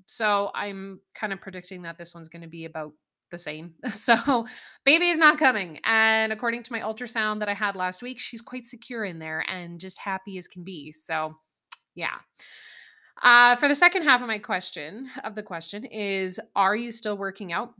so 0.06 0.50
I'm 0.54 1.00
kind 1.14 1.32
of 1.32 1.40
predicting 1.40 1.82
that 1.82 1.98
this 1.98 2.14
one's 2.14 2.28
going 2.28 2.42
to 2.42 2.48
be 2.48 2.64
about 2.64 2.92
the 3.30 3.38
same. 3.38 3.74
So, 3.92 4.46
baby 4.84 5.08
is 5.08 5.18
not 5.18 5.38
coming. 5.38 5.80
And 5.84 6.32
according 6.32 6.62
to 6.64 6.72
my 6.72 6.80
ultrasound 6.80 7.40
that 7.40 7.48
I 7.48 7.54
had 7.54 7.76
last 7.76 8.02
week, 8.02 8.18
she's 8.18 8.40
quite 8.40 8.66
secure 8.66 9.04
in 9.04 9.18
there 9.18 9.44
and 9.48 9.80
just 9.80 9.98
happy 9.98 10.38
as 10.38 10.48
can 10.48 10.64
be. 10.64 10.92
So, 10.92 11.36
yeah. 11.94 12.18
Uh, 13.22 13.56
for 13.56 13.68
the 13.68 13.74
second 13.74 14.02
half 14.02 14.20
of 14.20 14.28
my 14.28 14.38
question, 14.38 15.10
of 15.24 15.34
the 15.34 15.42
question, 15.42 15.84
is 15.84 16.38
Are 16.54 16.76
you 16.76 16.92
still 16.92 17.16
working 17.16 17.52
out? 17.52 17.74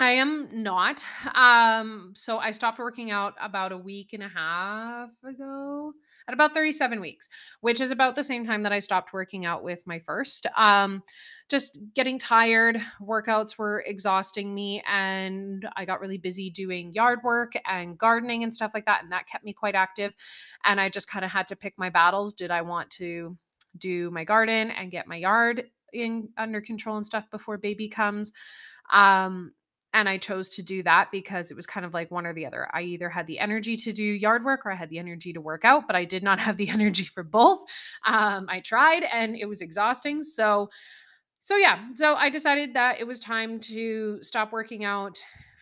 I 0.00 0.12
am 0.12 0.48
not. 0.52 1.02
Um, 1.34 2.12
so 2.14 2.38
I 2.38 2.52
stopped 2.52 2.78
working 2.78 3.10
out 3.10 3.34
about 3.40 3.72
a 3.72 3.78
week 3.78 4.12
and 4.12 4.22
a 4.22 4.28
half 4.28 5.10
ago, 5.24 5.92
at 6.28 6.34
about 6.34 6.52
37 6.52 7.00
weeks, 7.00 7.26
which 7.62 7.80
is 7.80 7.90
about 7.90 8.14
the 8.14 8.22
same 8.22 8.44
time 8.44 8.62
that 8.62 8.72
I 8.72 8.80
stopped 8.80 9.14
working 9.14 9.46
out 9.46 9.64
with 9.64 9.86
my 9.86 9.98
first. 9.98 10.46
Um, 10.56 11.02
just 11.48 11.80
getting 11.94 12.18
tired, 12.18 12.78
workouts 13.00 13.56
were 13.56 13.82
exhausting 13.86 14.54
me, 14.54 14.82
and 14.86 15.66
I 15.74 15.86
got 15.86 16.00
really 16.00 16.18
busy 16.18 16.50
doing 16.50 16.92
yard 16.92 17.20
work 17.24 17.52
and 17.66 17.96
gardening 17.96 18.44
and 18.44 18.52
stuff 18.52 18.72
like 18.74 18.84
that, 18.84 19.02
and 19.02 19.10
that 19.10 19.26
kept 19.26 19.44
me 19.44 19.54
quite 19.54 19.74
active. 19.74 20.12
And 20.64 20.78
I 20.78 20.90
just 20.90 21.08
kind 21.08 21.24
of 21.24 21.30
had 21.30 21.48
to 21.48 21.56
pick 21.56 21.74
my 21.78 21.88
battles. 21.88 22.34
Did 22.34 22.50
I 22.50 22.60
want 22.60 22.90
to 22.92 23.36
do 23.78 24.10
my 24.10 24.24
garden 24.24 24.70
and 24.70 24.90
get 24.90 25.06
my 25.06 25.16
yard 25.16 25.64
in 25.94 26.28
under 26.36 26.60
control 26.60 26.96
and 26.96 27.06
stuff 27.06 27.24
before 27.30 27.56
baby 27.56 27.88
comes? 27.88 28.32
Um, 28.92 29.52
and 29.94 30.08
I 30.08 30.18
chose 30.18 30.48
to 30.50 30.62
do 30.62 30.82
that 30.82 31.10
because 31.10 31.50
it 31.50 31.54
was 31.54 31.66
kind 31.66 31.86
of 31.86 31.94
like 31.94 32.10
one 32.10 32.26
or 32.26 32.34
the 32.34 32.46
other. 32.46 32.68
I 32.72 32.82
either 32.82 33.08
had 33.08 33.26
the 33.26 33.38
energy 33.38 33.76
to 33.76 33.92
do 33.92 34.04
yard 34.04 34.44
work 34.44 34.66
or 34.66 34.72
I 34.72 34.76
had 34.76 34.90
the 34.90 34.98
energy 34.98 35.32
to 35.32 35.40
work 35.40 35.64
out, 35.64 35.86
but 35.86 35.96
I 35.96 36.04
did 36.04 36.22
not 36.22 36.38
have 36.40 36.56
the 36.56 36.68
energy 36.68 37.04
for 37.04 37.22
both. 37.22 37.64
Um, 38.06 38.46
I 38.48 38.60
tried 38.60 39.04
and 39.04 39.36
it 39.36 39.46
was 39.46 39.60
exhausting. 39.60 40.22
So, 40.22 40.68
so 41.40 41.56
yeah, 41.56 41.78
so 41.94 42.14
I 42.14 42.28
decided 42.28 42.74
that 42.74 43.00
it 43.00 43.06
was 43.06 43.18
time 43.18 43.60
to 43.60 44.18
stop 44.22 44.52
working 44.52 44.84
out 44.84 45.18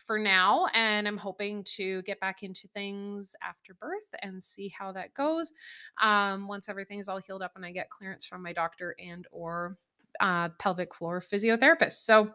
for 0.07 0.19
now 0.21 0.67
and 0.73 1.09
i'm 1.09 1.17
hoping 1.17 1.65
to 1.65 2.01
get 2.03 2.21
back 2.21 2.45
into 2.45 2.69
things 2.69 3.35
after 3.43 3.75
birth 3.75 4.07
and 4.23 4.43
see 4.43 4.69
how 4.69 4.93
that 4.93 5.13
goes 5.15 5.53
um, 6.01 6.47
once 6.47 6.69
everything's 6.69 7.09
all 7.09 7.19
healed 7.19 7.43
up 7.43 7.51
and 7.57 7.67
i 7.67 7.73
get 7.73 7.91
clearance 7.91 8.25
from 8.25 8.41
my 8.41 8.53
doctor 8.53 8.95
and 9.05 9.27
or 9.33 9.77
uh, 10.21 10.49
pelvic 10.61 10.95
floor 10.95 11.21
physiotherapist 11.21 11.95
so 11.95 12.31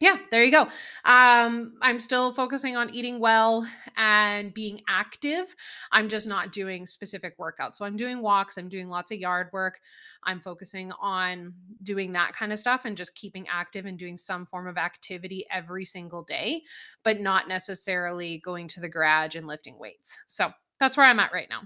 yeah, 0.00 0.16
there 0.30 0.44
you 0.44 0.50
go. 0.50 0.62
Um, 1.04 1.74
I'm 1.80 2.00
still 2.00 2.34
focusing 2.34 2.76
on 2.76 2.92
eating 2.92 3.20
well 3.20 3.66
and 3.96 4.52
being 4.52 4.82
active. 4.88 5.54
I'm 5.92 6.08
just 6.08 6.26
not 6.26 6.52
doing 6.52 6.84
specific 6.84 7.38
workouts. 7.38 7.76
So 7.76 7.84
I'm 7.84 7.96
doing 7.96 8.20
walks, 8.20 8.56
I'm 8.56 8.68
doing 8.68 8.88
lots 8.88 9.12
of 9.12 9.18
yard 9.18 9.50
work. 9.52 9.78
I'm 10.24 10.40
focusing 10.40 10.90
on 11.00 11.54
doing 11.82 12.12
that 12.12 12.34
kind 12.34 12.52
of 12.52 12.58
stuff 12.58 12.84
and 12.84 12.96
just 12.96 13.14
keeping 13.14 13.46
active 13.48 13.86
and 13.86 13.98
doing 13.98 14.16
some 14.16 14.46
form 14.46 14.66
of 14.66 14.76
activity 14.76 15.46
every 15.50 15.84
single 15.84 16.24
day, 16.24 16.62
but 17.04 17.20
not 17.20 17.46
necessarily 17.46 18.42
going 18.44 18.66
to 18.68 18.80
the 18.80 18.88
garage 18.88 19.36
and 19.36 19.46
lifting 19.46 19.78
weights. 19.78 20.16
So 20.26 20.50
that's 20.80 20.96
where 20.96 21.06
I'm 21.06 21.20
at 21.20 21.32
right 21.32 21.48
now. 21.48 21.62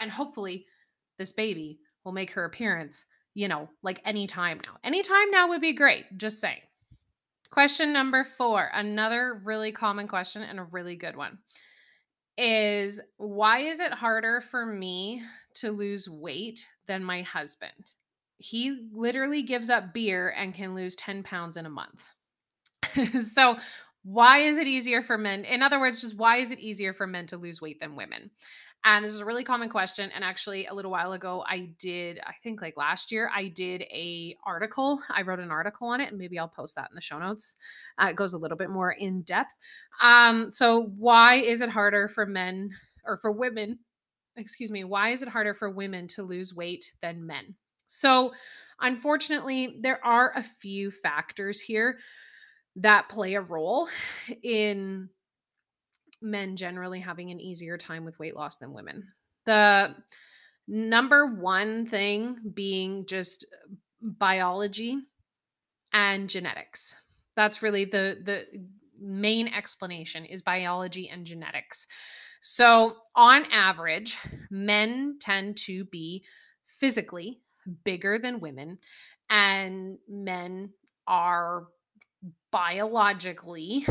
And 0.00 0.10
hopefully, 0.10 0.66
this 1.18 1.30
baby 1.30 1.78
will 2.04 2.12
make 2.12 2.32
her 2.32 2.44
appearance, 2.44 3.04
you 3.34 3.48
know, 3.48 3.68
like 3.82 4.00
any 4.04 4.26
time 4.26 4.60
now. 4.64 4.76
Any 4.82 5.02
time 5.02 5.30
now 5.30 5.48
would 5.48 5.60
be 5.60 5.72
great. 5.72 6.06
Just 6.16 6.40
saying. 6.40 6.60
Question 7.54 7.92
number 7.92 8.24
four, 8.24 8.68
another 8.74 9.40
really 9.44 9.70
common 9.70 10.08
question 10.08 10.42
and 10.42 10.58
a 10.58 10.64
really 10.64 10.96
good 10.96 11.14
one 11.14 11.38
is 12.36 13.00
why 13.16 13.60
is 13.60 13.78
it 13.78 13.92
harder 13.92 14.40
for 14.50 14.66
me 14.66 15.22
to 15.54 15.70
lose 15.70 16.08
weight 16.08 16.66
than 16.88 17.04
my 17.04 17.22
husband? 17.22 17.70
He 18.38 18.88
literally 18.92 19.44
gives 19.44 19.70
up 19.70 19.94
beer 19.94 20.34
and 20.36 20.52
can 20.52 20.74
lose 20.74 20.96
10 20.96 21.22
pounds 21.22 21.56
in 21.56 21.64
a 21.64 21.70
month. 21.70 22.02
so, 23.24 23.56
why 24.02 24.38
is 24.38 24.58
it 24.58 24.66
easier 24.66 25.00
for 25.00 25.16
men? 25.16 25.44
In 25.44 25.62
other 25.62 25.78
words, 25.78 26.00
just 26.00 26.16
why 26.16 26.38
is 26.38 26.50
it 26.50 26.58
easier 26.58 26.92
for 26.92 27.06
men 27.06 27.28
to 27.28 27.36
lose 27.36 27.60
weight 27.60 27.78
than 27.78 27.94
women? 27.94 28.32
And 28.86 29.02
this 29.02 29.14
is 29.14 29.20
a 29.20 29.24
really 29.24 29.44
common 29.44 29.70
question. 29.70 30.10
And 30.14 30.22
actually, 30.22 30.66
a 30.66 30.74
little 30.74 30.90
while 30.90 31.12
ago, 31.12 31.42
I 31.48 31.70
did, 31.78 32.20
I 32.26 32.34
think 32.42 32.60
like 32.60 32.76
last 32.76 33.10
year, 33.10 33.30
I 33.34 33.48
did 33.48 33.82
a 33.82 34.36
article. 34.44 35.00
I 35.08 35.22
wrote 35.22 35.40
an 35.40 35.50
article 35.50 35.88
on 35.88 36.02
it, 36.02 36.10
and 36.10 36.18
maybe 36.18 36.38
I'll 36.38 36.48
post 36.48 36.74
that 36.74 36.90
in 36.90 36.94
the 36.94 37.00
show 37.00 37.18
notes. 37.18 37.56
Uh, 37.98 38.08
it 38.10 38.16
goes 38.16 38.34
a 38.34 38.38
little 38.38 38.58
bit 38.58 38.68
more 38.68 38.92
in 38.92 39.22
depth. 39.22 39.54
Um, 40.02 40.50
so 40.52 40.92
why 40.98 41.36
is 41.36 41.62
it 41.62 41.70
harder 41.70 42.08
for 42.08 42.26
men 42.26 42.70
or 43.06 43.16
for 43.16 43.32
women? 43.32 43.78
Excuse 44.36 44.70
me. 44.70 44.84
Why 44.84 45.10
is 45.10 45.22
it 45.22 45.28
harder 45.28 45.54
for 45.54 45.70
women 45.70 46.06
to 46.08 46.22
lose 46.22 46.54
weight 46.54 46.92
than 47.00 47.26
men? 47.26 47.54
So, 47.86 48.32
unfortunately, 48.80 49.78
there 49.80 50.04
are 50.04 50.32
a 50.36 50.44
few 50.60 50.90
factors 50.90 51.60
here 51.60 51.98
that 52.76 53.08
play 53.08 53.34
a 53.34 53.40
role 53.40 53.88
in 54.42 55.08
men 56.24 56.56
generally 56.56 57.00
having 57.00 57.30
an 57.30 57.40
easier 57.40 57.78
time 57.78 58.04
with 58.04 58.18
weight 58.18 58.34
loss 58.34 58.56
than 58.56 58.72
women. 58.72 59.06
The 59.44 59.94
number 60.66 61.26
one 61.34 61.86
thing 61.86 62.38
being 62.54 63.06
just 63.06 63.46
biology 64.00 64.98
and 65.92 66.28
genetics. 66.28 66.94
That's 67.36 67.62
really 67.62 67.84
the 67.84 68.18
the 68.24 68.44
main 69.00 69.48
explanation 69.48 70.24
is 70.24 70.42
biology 70.42 71.08
and 71.08 71.26
genetics. 71.26 71.86
So, 72.40 72.96
on 73.16 73.44
average, 73.50 74.16
men 74.50 75.18
tend 75.20 75.56
to 75.58 75.84
be 75.86 76.24
physically 76.78 77.40
bigger 77.84 78.18
than 78.18 78.40
women 78.40 78.78
and 79.30 79.98
men 80.08 80.70
are 81.06 81.64
biologically 82.50 83.86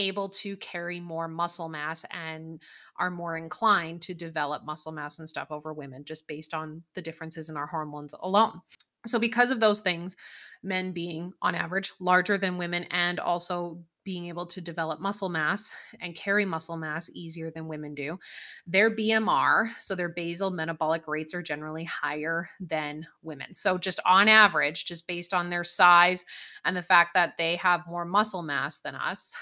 able 0.00 0.28
to 0.28 0.56
carry 0.56 1.00
more 1.00 1.28
muscle 1.28 1.68
mass 1.68 2.04
and 2.10 2.60
are 2.98 3.10
more 3.10 3.36
inclined 3.36 4.02
to 4.02 4.14
develop 4.14 4.64
muscle 4.64 4.92
mass 4.92 5.18
and 5.18 5.28
stuff 5.28 5.48
over 5.50 5.72
women 5.72 6.04
just 6.04 6.26
based 6.26 6.54
on 6.54 6.82
the 6.94 7.02
differences 7.02 7.48
in 7.48 7.56
our 7.56 7.66
hormones 7.66 8.14
alone. 8.20 8.60
So, 9.06 9.18
because 9.18 9.50
of 9.50 9.60
those 9.60 9.80
things, 9.80 10.14
men 10.62 10.92
being 10.92 11.32
on 11.40 11.54
average 11.54 11.92
larger 12.00 12.36
than 12.36 12.58
women 12.58 12.84
and 12.90 13.18
also 13.18 13.82
being 14.04 14.28
able 14.28 14.46
to 14.46 14.60
develop 14.60 15.00
muscle 15.00 15.28
mass 15.28 15.74
and 16.00 16.16
carry 16.16 16.44
muscle 16.44 16.76
mass 16.76 17.10
easier 17.14 17.50
than 17.50 17.68
women 17.68 17.94
do. 17.94 18.18
Their 18.66 18.90
BMR, 18.94 19.70
so 19.78 19.94
their 19.94 20.08
basal 20.08 20.50
metabolic 20.50 21.06
rates, 21.06 21.34
are 21.34 21.42
generally 21.42 21.84
higher 21.84 22.48
than 22.60 23.06
women. 23.22 23.54
So, 23.54 23.78
just 23.78 24.00
on 24.04 24.28
average, 24.28 24.84
just 24.84 25.06
based 25.06 25.32
on 25.32 25.48
their 25.48 25.64
size 25.64 26.24
and 26.64 26.76
the 26.76 26.82
fact 26.82 27.10
that 27.14 27.34
they 27.38 27.56
have 27.56 27.86
more 27.86 28.04
muscle 28.04 28.42
mass 28.42 28.78
than 28.78 28.94
us, 28.94 29.32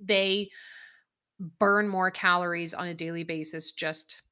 they 0.00 0.50
burn 1.58 1.88
more 1.88 2.10
calories 2.10 2.74
on 2.74 2.88
a 2.88 2.94
daily 2.94 3.24
basis 3.24 3.72
just 3.72 4.22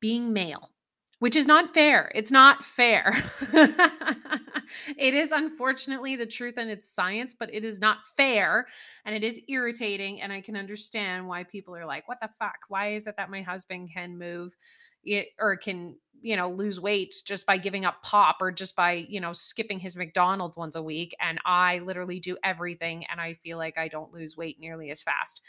being 0.00 0.32
male, 0.32 0.70
which 1.18 1.36
is 1.36 1.46
not 1.46 1.74
fair. 1.74 2.10
It's 2.14 2.30
not 2.30 2.64
fair. 2.64 3.22
it 3.52 5.14
is 5.14 5.32
unfortunately 5.32 6.16
the 6.16 6.26
truth 6.26 6.54
and 6.56 6.70
it's 6.70 6.92
science, 6.92 7.34
but 7.38 7.52
it 7.54 7.64
is 7.64 7.80
not 7.80 7.98
fair 8.16 8.66
and 9.04 9.14
it 9.14 9.22
is 9.22 9.40
irritating. 9.48 10.22
And 10.22 10.32
I 10.32 10.40
can 10.40 10.56
understand 10.56 11.28
why 11.28 11.44
people 11.44 11.76
are 11.76 11.86
like, 11.86 12.08
what 12.08 12.18
the 12.20 12.30
fuck? 12.38 12.58
Why 12.68 12.94
is 12.94 13.06
it 13.06 13.16
that 13.16 13.30
my 13.30 13.42
husband 13.42 13.90
can 13.92 14.18
move 14.18 14.56
it 15.04 15.28
or 15.38 15.56
can 15.56 15.96
you 16.20 16.36
know 16.36 16.48
lose 16.48 16.80
weight 16.80 17.14
just 17.24 17.46
by 17.46 17.58
giving 17.58 17.84
up 17.84 18.02
pop 18.02 18.36
or 18.40 18.52
just 18.52 18.76
by 18.76 18.92
you 19.08 19.20
know 19.20 19.32
skipping 19.32 19.78
his 19.78 19.96
mcdonald's 19.96 20.56
once 20.56 20.76
a 20.76 20.82
week 20.82 21.14
and 21.20 21.38
i 21.44 21.80
literally 21.80 22.20
do 22.20 22.36
everything 22.44 23.04
and 23.10 23.20
i 23.20 23.34
feel 23.34 23.58
like 23.58 23.76
i 23.76 23.88
don't 23.88 24.12
lose 24.12 24.36
weight 24.36 24.58
nearly 24.60 24.90
as 24.90 25.02
fast. 25.02 25.42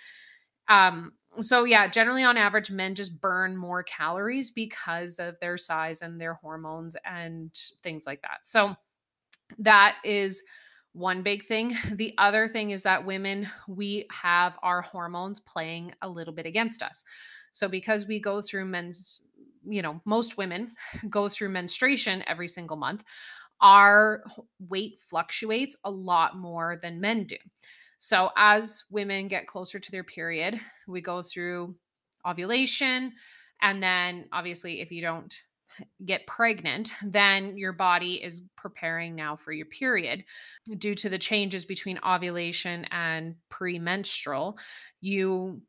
Um 0.68 1.14
so 1.42 1.64
yeah 1.64 1.88
generally 1.88 2.24
on 2.24 2.38
average 2.38 2.72
men 2.72 2.96
just 2.96 3.20
burn 3.22 3.56
more 3.58 3.84
calories 3.84 4.50
because 4.50 5.20
of 5.20 5.40
their 5.40 5.58
size 5.58 6.02
and 6.02 6.20
their 6.20 6.36
hormones 6.36 6.96
and 7.06 7.52
things 7.84 8.06
like 8.06 8.22
that. 8.22 8.40
So 8.44 8.76
that 9.60 9.98
is 10.04 10.42
one 10.94 11.24
big 11.24 11.44
thing. 11.44 11.76
The 11.96 12.14
other 12.18 12.48
thing 12.48 12.72
is 12.72 12.84
that 12.84 13.06
women 13.06 13.48
we 13.68 14.08
have 14.12 14.58
our 14.64 14.82
hormones 14.82 15.40
playing 15.40 15.94
a 16.02 16.10
little 16.10 16.34
bit 16.34 16.46
against 16.46 16.82
us. 16.82 17.04
So 17.52 17.68
because 17.68 18.08
we 18.08 18.20
go 18.20 18.42
through 18.42 18.66
men's 18.66 19.22
you 19.66 19.82
know, 19.82 20.02
most 20.06 20.38
women 20.38 20.72
go 21.10 21.30
through 21.30 21.50
menstruation 21.50 22.24
every 22.28 22.48
single 22.48 22.78
month, 22.78 23.04
our 23.62 24.24
weight 24.70 25.00
fluctuates 25.00 25.78
a 25.84 25.92
lot 25.92 26.38
more 26.38 26.80
than 26.82 27.02
men 27.02 27.26
do. 27.26 27.38
So, 28.00 28.32
as 28.36 28.84
women 28.90 29.30
get 29.30 29.48
closer 29.48 29.80
to 29.80 29.92
their 29.92 30.04
period, 30.04 30.60
we 30.88 31.00
go 31.02 31.22
through 31.22 31.76
ovulation. 32.28 33.14
And 33.62 33.82
then, 33.82 34.26
obviously, 34.34 34.82
if 34.82 34.92
you 34.92 35.02
don't 35.02 35.34
get 36.06 36.28
pregnant, 36.28 36.92
then 37.04 37.58
your 37.58 37.74
body 37.74 38.16
is 38.16 38.44
preparing 38.58 39.16
now 39.16 39.36
for 39.36 39.52
your 39.52 39.66
period. 39.68 40.24
Due 40.78 40.96
to 40.96 41.10
the 41.10 41.18
changes 41.18 41.66
between 41.66 42.00
ovulation 42.06 42.86
and 42.92 43.36
premenstrual, 43.50 44.58
you 45.02 45.62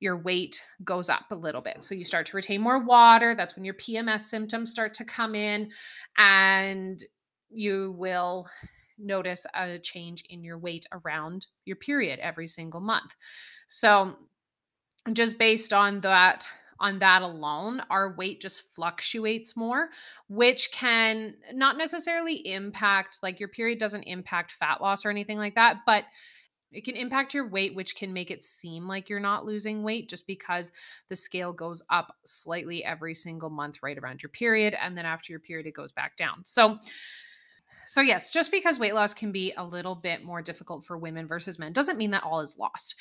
your 0.00 0.16
weight 0.16 0.62
goes 0.82 1.08
up 1.08 1.30
a 1.30 1.34
little 1.34 1.60
bit. 1.60 1.84
So 1.84 1.94
you 1.94 2.04
start 2.04 2.26
to 2.26 2.36
retain 2.36 2.60
more 2.60 2.82
water. 2.82 3.34
That's 3.34 3.54
when 3.54 3.64
your 3.64 3.74
PMS 3.74 4.22
symptoms 4.22 4.70
start 4.70 4.94
to 4.94 5.04
come 5.04 5.34
in 5.34 5.70
and 6.16 7.02
you 7.50 7.94
will 7.98 8.48
notice 8.98 9.46
a 9.54 9.78
change 9.78 10.24
in 10.28 10.42
your 10.42 10.58
weight 10.58 10.86
around 10.92 11.46
your 11.64 11.76
period 11.76 12.18
every 12.20 12.46
single 12.46 12.80
month. 12.80 13.14
So 13.68 14.16
just 15.12 15.38
based 15.38 15.72
on 15.72 16.00
that 16.00 16.46
on 16.80 16.98
that 16.98 17.20
alone, 17.20 17.82
our 17.90 18.14
weight 18.16 18.40
just 18.40 18.74
fluctuates 18.74 19.54
more, 19.54 19.90
which 20.28 20.72
can 20.72 21.34
not 21.52 21.76
necessarily 21.76 22.36
impact, 22.52 23.18
like 23.22 23.38
your 23.38 23.50
period 23.50 23.78
doesn't 23.78 24.04
impact 24.04 24.52
fat 24.52 24.80
loss 24.80 25.04
or 25.04 25.10
anything 25.10 25.36
like 25.36 25.54
that, 25.56 25.80
but 25.84 26.04
it 26.72 26.84
can 26.84 26.96
impact 26.96 27.34
your 27.34 27.48
weight, 27.48 27.74
which 27.74 27.96
can 27.96 28.12
make 28.12 28.30
it 28.30 28.42
seem 28.42 28.86
like 28.86 29.08
you're 29.08 29.20
not 29.20 29.44
losing 29.44 29.82
weight 29.82 30.08
just 30.08 30.26
because 30.26 30.70
the 31.08 31.16
scale 31.16 31.52
goes 31.52 31.82
up 31.90 32.16
slightly 32.24 32.84
every 32.84 33.14
single 33.14 33.50
month 33.50 33.82
right 33.82 33.98
around 33.98 34.22
your 34.22 34.30
period. 34.30 34.76
And 34.80 34.96
then 34.96 35.06
after 35.06 35.32
your 35.32 35.40
period, 35.40 35.66
it 35.66 35.74
goes 35.74 35.92
back 35.92 36.16
down. 36.16 36.42
So, 36.44 36.78
so, 37.90 38.00
yes, 38.00 38.30
just 38.30 38.52
because 38.52 38.78
weight 38.78 38.94
loss 38.94 39.12
can 39.12 39.32
be 39.32 39.52
a 39.56 39.64
little 39.64 39.96
bit 39.96 40.22
more 40.22 40.42
difficult 40.42 40.84
for 40.84 40.96
women 40.96 41.26
versus 41.26 41.58
men 41.58 41.72
doesn't 41.72 41.98
mean 41.98 42.12
that 42.12 42.22
all 42.22 42.38
is 42.38 42.56
lost. 42.56 42.94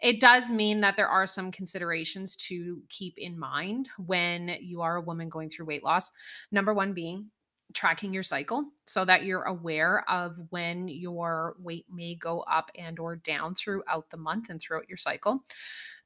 It 0.00 0.20
does 0.20 0.52
mean 0.52 0.80
that 0.82 0.96
there 0.96 1.08
are 1.08 1.26
some 1.26 1.50
considerations 1.50 2.36
to 2.36 2.80
keep 2.88 3.18
in 3.18 3.36
mind 3.36 3.88
when 4.06 4.56
you 4.60 4.82
are 4.82 4.96
a 4.96 5.00
woman 5.00 5.28
going 5.28 5.48
through 5.48 5.66
weight 5.66 5.82
loss. 5.82 6.12
Number 6.52 6.72
one 6.72 6.92
being 6.92 7.32
tracking 7.74 8.12
your 8.12 8.22
cycle 8.22 8.64
so 8.86 9.04
that 9.04 9.24
you're 9.24 9.42
aware 9.42 10.08
of 10.08 10.36
when 10.50 10.88
your 10.88 11.56
weight 11.58 11.86
may 11.92 12.14
go 12.14 12.40
up 12.42 12.70
and 12.76 12.98
or 12.98 13.16
down 13.16 13.54
throughout 13.54 14.08
the 14.10 14.16
month 14.16 14.50
and 14.50 14.60
throughout 14.60 14.88
your 14.88 14.96
cycle. 14.96 15.42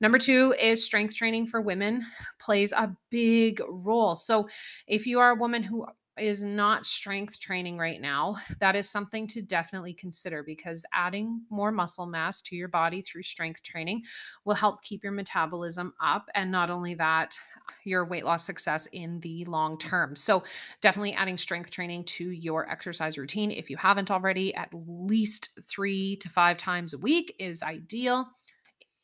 Number 0.00 0.18
2 0.18 0.54
is 0.58 0.84
strength 0.84 1.14
training 1.14 1.46
for 1.46 1.60
women 1.60 2.04
plays 2.38 2.72
a 2.72 2.94
big 3.10 3.60
role. 3.68 4.16
So 4.16 4.48
if 4.86 5.06
you 5.06 5.18
are 5.20 5.30
a 5.30 5.38
woman 5.38 5.62
who 5.62 5.86
is 6.20 6.42
not 6.42 6.86
strength 6.86 7.38
training 7.38 7.78
right 7.78 8.00
now, 8.00 8.36
that 8.60 8.76
is 8.76 8.88
something 8.88 9.26
to 9.28 9.42
definitely 9.42 9.92
consider 9.92 10.42
because 10.42 10.84
adding 10.92 11.42
more 11.50 11.72
muscle 11.72 12.06
mass 12.06 12.42
to 12.42 12.56
your 12.56 12.68
body 12.68 13.02
through 13.02 13.22
strength 13.22 13.62
training 13.62 14.02
will 14.44 14.54
help 14.54 14.82
keep 14.82 15.02
your 15.02 15.12
metabolism 15.12 15.92
up. 16.02 16.28
And 16.34 16.50
not 16.50 16.70
only 16.70 16.94
that, 16.94 17.38
your 17.84 18.04
weight 18.04 18.24
loss 18.24 18.44
success 18.44 18.86
in 18.92 19.20
the 19.20 19.44
long 19.46 19.78
term. 19.78 20.16
So, 20.16 20.42
definitely 20.80 21.12
adding 21.12 21.36
strength 21.36 21.70
training 21.70 22.04
to 22.04 22.30
your 22.30 22.68
exercise 22.70 23.16
routine 23.16 23.50
if 23.50 23.70
you 23.70 23.76
haven't 23.76 24.10
already, 24.10 24.54
at 24.54 24.68
least 24.72 25.50
three 25.68 26.16
to 26.16 26.28
five 26.28 26.58
times 26.58 26.94
a 26.94 26.98
week 26.98 27.34
is 27.38 27.62
ideal. 27.62 28.28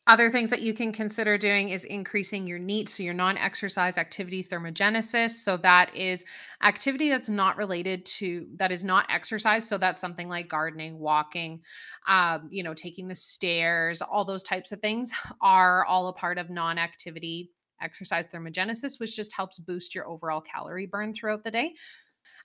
Other 0.08 0.30
things 0.30 0.50
that 0.50 0.62
you 0.62 0.72
can 0.72 0.92
consider 0.92 1.36
doing 1.36 1.70
is 1.70 1.82
increasing 1.82 2.46
your 2.46 2.60
NEAT, 2.60 2.88
so 2.88 3.02
your 3.02 3.12
non 3.12 3.36
exercise 3.36 3.98
activity 3.98 4.44
thermogenesis. 4.44 5.30
So 5.30 5.56
that 5.58 5.94
is 5.96 6.24
activity 6.62 7.08
that's 7.08 7.28
not 7.28 7.56
related 7.56 8.06
to, 8.06 8.46
that 8.56 8.70
is 8.70 8.84
not 8.84 9.06
exercise. 9.10 9.68
So 9.68 9.78
that's 9.78 10.00
something 10.00 10.28
like 10.28 10.48
gardening, 10.48 11.00
walking, 11.00 11.60
um, 12.06 12.48
you 12.52 12.62
know, 12.62 12.72
taking 12.72 13.08
the 13.08 13.16
stairs, 13.16 14.00
all 14.00 14.24
those 14.24 14.44
types 14.44 14.70
of 14.70 14.80
things 14.80 15.10
are 15.40 15.84
all 15.86 16.06
a 16.06 16.12
part 16.12 16.38
of 16.38 16.50
non 16.50 16.78
activity 16.78 17.50
exercise 17.82 18.28
thermogenesis, 18.28 19.00
which 19.00 19.16
just 19.16 19.34
helps 19.34 19.58
boost 19.58 19.94
your 19.94 20.06
overall 20.06 20.40
calorie 20.40 20.86
burn 20.86 21.12
throughout 21.12 21.42
the 21.42 21.50
day. 21.50 21.74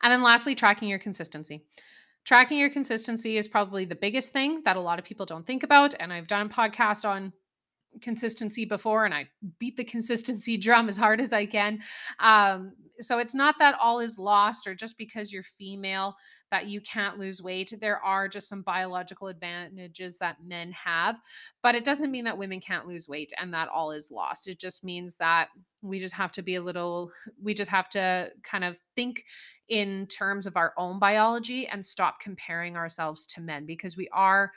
And 0.01 0.11
then 0.11 0.23
lastly, 0.23 0.55
tracking 0.55 0.89
your 0.89 0.99
consistency. 0.99 1.63
Tracking 2.25 2.59
your 2.59 2.69
consistency 2.69 3.37
is 3.37 3.47
probably 3.47 3.85
the 3.85 3.95
biggest 3.95 4.33
thing 4.33 4.61
that 4.65 4.77
a 4.77 4.81
lot 4.81 4.99
of 4.99 5.05
people 5.05 5.25
don't 5.25 5.45
think 5.45 5.63
about. 5.63 5.93
And 5.99 6.11
I've 6.11 6.27
done 6.27 6.47
a 6.47 6.49
podcast 6.49 7.05
on 7.05 7.33
consistency 8.01 8.65
before 8.65 9.05
and 9.05 9.13
I 9.13 9.27
beat 9.59 9.77
the 9.77 9.83
consistency 9.95 10.57
drum 10.57 10.89
as 10.89 10.97
hard 10.97 11.19
as 11.19 11.33
I 11.33 11.45
can. 11.45 11.79
Um, 12.19 12.73
so 12.99 13.17
it's 13.17 13.33
not 13.33 13.55
that 13.59 13.75
all 13.81 13.99
is 13.99 14.19
lost 14.19 14.67
or 14.67 14.75
just 14.75 14.97
because 14.97 15.31
you're 15.31 15.43
female 15.43 16.15
that 16.51 16.67
you 16.67 16.81
can't 16.81 17.17
lose 17.17 17.41
weight. 17.41 17.73
There 17.79 18.03
are 18.03 18.27
just 18.27 18.49
some 18.49 18.61
biological 18.61 19.29
advantages 19.29 20.17
that 20.17 20.43
men 20.43 20.71
have, 20.73 21.17
but 21.63 21.75
it 21.75 21.85
doesn't 21.85 22.11
mean 22.11 22.25
that 22.25 22.37
women 22.37 22.59
can't 22.59 22.85
lose 22.85 23.07
weight 23.07 23.31
and 23.39 23.53
that 23.53 23.69
all 23.69 23.91
is 23.91 24.11
lost. 24.11 24.47
It 24.47 24.59
just 24.59 24.83
means 24.83 25.15
that 25.15 25.47
we 25.81 25.97
just 25.99 26.13
have 26.13 26.33
to 26.33 26.41
be 26.41 26.55
a 26.55 26.61
little, 26.61 27.09
we 27.41 27.53
just 27.53 27.71
have 27.71 27.89
to 27.89 28.29
kind 28.43 28.65
of 28.65 28.77
think 28.95 29.23
in 29.69 30.05
terms 30.07 30.45
of 30.45 30.57
our 30.57 30.73
own 30.77 30.99
biology 30.99 31.67
and 31.67 31.85
stop 31.85 32.19
comparing 32.19 32.75
ourselves 32.75 33.25
to 33.27 33.41
men 33.41 33.65
because 33.65 33.95
we 33.95 34.09
are 34.11 34.51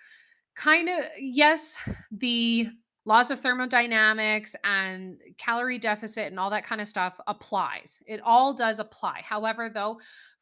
kind 0.57 0.89
of, 0.89 1.05
yes, 1.19 1.79
the 2.11 2.69
laws 3.07 3.31
of 3.31 3.41
thermodynamics 3.41 4.57
and 4.65 5.19
calorie 5.39 5.79
deficit 5.79 6.27
and 6.27 6.39
all 6.39 6.51
that 6.51 6.65
kind 6.65 6.81
of 6.81 6.89
stuff 6.89 7.21
applies. 7.27 8.03
It 8.07 8.21
all 8.25 8.55
does 8.55 8.79
apply. 8.79 9.21
However, 9.25 9.71
though, 9.73 9.99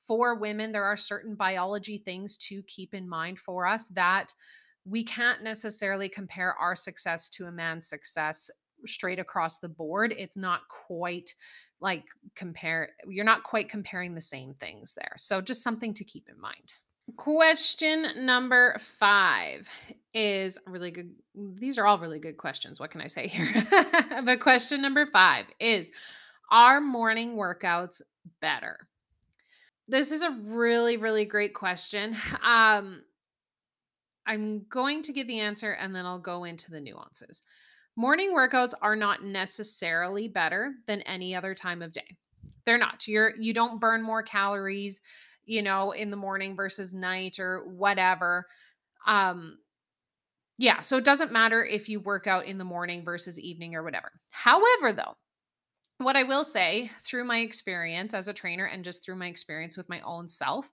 for 0.06 0.36
women, 0.36 0.72
there 0.72 0.84
are 0.84 0.96
certain 0.96 1.34
biology 1.34 1.98
things 1.98 2.36
to 2.38 2.62
keep 2.64 2.94
in 2.94 3.08
mind 3.08 3.38
for 3.38 3.66
us 3.66 3.88
that 3.88 4.32
we 4.84 5.04
can't 5.04 5.42
necessarily 5.42 6.08
compare 6.08 6.54
our 6.54 6.74
success 6.74 7.28
to 7.30 7.46
a 7.46 7.52
man's 7.52 7.88
success 7.88 8.50
straight 8.86 9.20
across 9.20 9.58
the 9.58 9.68
board. 9.68 10.14
It's 10.16 10.36
not 10.36 10.62
quite 10.86 11.34
like 11.80 12.04
compare, 12.34 12.90
you're 13.08 13.24
not 13.24 13.42
quite 13.42 13.68
comparing 13.68 14.14
the 14.14 14.20
same 14.20 14.54
things 14.54 14.92
there. 14.94 15.14
So, 15.16 15.40
just 15.40 15.62
something 15.62 15.94
to 15.94 16.04
keep 16.04 16.28
in 16.28 16.40
mind. 16.40 16.74
Question 17.16 18.06
number 18.24 18.76
five 18.98 19.68
is 20.14 20.58
really 20.66 20.90
good. 20.90 21.14
These 21.34 21.78
are 21.78 21.86
all 21.86 21.98
really 21.98 22.18
good 22.18 22.36
questions. 22.36 22.78
What 22.78 22.90
can 22.90 23.00
I 23.00 23.06
say 23.06 23.28
here? 23.28 23.66
but 24.24 24.40
question 24.40 24.82
number 24.82 25.06
five 25.06 25.46
is 25.58 25.90
Are 26.50 26.80
morning 26.80 27.36
workouts 27.36 28.02
better? 28.40 28.88
This 29.88 30.12
is 30.12 30.22
a 30.22 30.36
really, 30.44 30.96
really 30.96 31.24
great 31.24 31.54
question. 31.54 32.16
Um, 32.44 33.02
I'm 34.26 34.66
going 34.68 35.02
to 35.02 35.12
give 35.12 35.26
the 35.26 35.40
answer 35.40 35.72
and 35.72 35.94
then 35.94 36.06
I'll 36.06 36.20
go 36.20 36.44
into 36.44 36.70
the 36.70 36.80
nuances. 36.80 37.42
Morning 37.96 38.32
workouts 38.34 38.72
are 38.80 38.96
not 38.96 39.22
necessarily 39.22 40.28
better 40.28 40.74
than 40.86 41.02
any 41.02 41.34
other 41.34 41.54
time 41.54 41.82
of 41.82 41.92
day. 41.92 42.16
They're 42.64 42.78
not. 42.78 43.08
You're 43.08 43.34
you 43.36 43.52
don't 43.52 43.80
burn 43.80 44.02
more 44.02 44.22
calories 44.22 45.00
you 45.44 45.62
know, 45.62 45.92
in 45.92 46.10
the 46.10 46.16
morning 46.16 46.56
versus 46.56 46.94
night 46.94 47.38
or 47.38 47.64
whatever. 47.64 48.46
Um, 49.06 49.58
yeah, 50.62 50.80
so 50.80 50.96
it 50.96 51.04
doesn't 51.04 51.32
matter 51.32 51.64
if 51.64 51.88
you 51.88 51.98
work 51.98 52.28
out 52.28 52.46
in 52.46 52.56
the 52.56 52.62
morning 52.62 53.04
versus 53.04 53.36
evening 53.36 53.74
or 53.74 53.82
whatever. 53.82 54.12
However, 54.30 54.92
though, 54.92 55.14
what 55.98 56.14
I 56.14 56.22
will 56.22 56.44
say 56.44 56.88
through 57.02 57.24
my 57.24 57.38
experience 57.38 58.14
as 58.14 58.28
a 58.28 58.32
trainer 58.32 58.66
and 58.66 58.84
just 58.84 59.02
through 59.02 59.16
my 59.16 59.26
experience 59.26 59.76
with 59.76 59.88
my 59.88 60.00
own 60.02 60.28
self, 60.28 60.70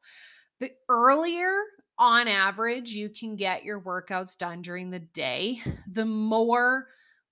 the 0.59 0.69
earlier 0.89 1.49
on 1.97 2.27
average 2.27 2.91
you 2.91 3.09
can 3.09 3.35
get 3.35 3.63
your 3.63 3.81
workouts 3.81 4.37
done 4.37 4.61
during 4.61 4.91
the 4.91 4.99
day, 4.99 5.59
the 5.91 6.05
more 6.05 6.85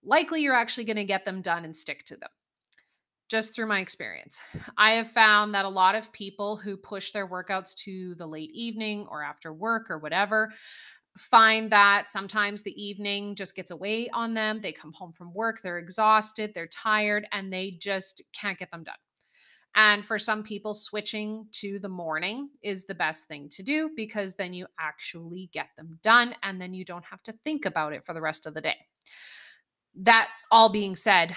likely 0.04 0.42
you're 0.42 0.56
actually 0.56 0.86
going 0.86 0.98
to 0.98 1.06
get 1.06 1.26
them 1.26 1.44
done 1.44 1.64
and 1.64 1.78
stick 1.78 2.06
to 2.06 2.18
them 2.18 2.30
just 3.30 3.54
through 3.54 3.68
my 3.68 3.82
experience. 3.82 4.40
I 4.78 4.92
have 4.92 5.12
found 5.12 5.54
that 5.54 5.66
a 5.66 5.70
lot 5.70 5.96
of 5.96 6.12
people 6.12 6.56
who 6.56 6.78
push 6.78 7.12
their 7.12 7.28
workouts 7.28 7.76
to 7.84 8.16
the 8.16 8.26
late 8.26 8.52
evening 8.54 9.06
or 9.10 9.22
after 9.22 9.54
work 9.54 9.92
or 9.92 10.00
whatever 10.00 10.54
find 11.18 11.72
that 11.72 12.10
sometimes 12.10 12.62
the 12.62 12.82
evening 12.82 13.36
just 13.36 13.56
gets 13.56 13.72
away 13.72 14.10
on 14.14 14.34
them. 14.34 14.62
They 14.62 14.72
come 14.72 14.94
home 14.94 15.14
from 15.14 15.34
work, 15.34 15.62
they're 15.62 15.78
exhausted, 15.78 16.52
they're 16.54 16.68
tired, 16.68 17.28
and 17.32 17.52
they 17.52 17.72
just 17.72 18.22
can't 18.34 18.60
get 18.60 18.72
them 18.72 18.84
done. 18.84 18.96
And 19.76 20.04
for 20.04 20.18
some 20.18 20.42
people, 20.42 20.74
switching 20.74 21.46
to 21.54 21.78
the 21.80 21.90
morning 21.90 22.50
is 22.64 22.86
the 22.86 22.96
best 22.96 23.28
thing 23.28 23.48
to 23.50 23.62
do 23.62 23.92
because 23.96 24.34
then 24.34 24.52
you 24.52 24.66
actually 24.80 25.52
get 25.54 25.68
them 25.78 26.00
done 26.02 26.34
and 26.42 26.60
then 26.60 26.74
you 26.74 26.84
don't 26.84 27.06
have 27.06 27.22
to 27.24 27.34
think 27.44 27.66
about 27.66 27.94
it 27.94 28.04
for 28.04 28.14
the 28.14 28.22
rest 28.22 28.48
of 28.48 28.56
the 28.56 28.62
day. 28.62 28.78
That 29.96 30.30
all 30.50 30.72
being 30.72 30.96
said, 30.96 31.36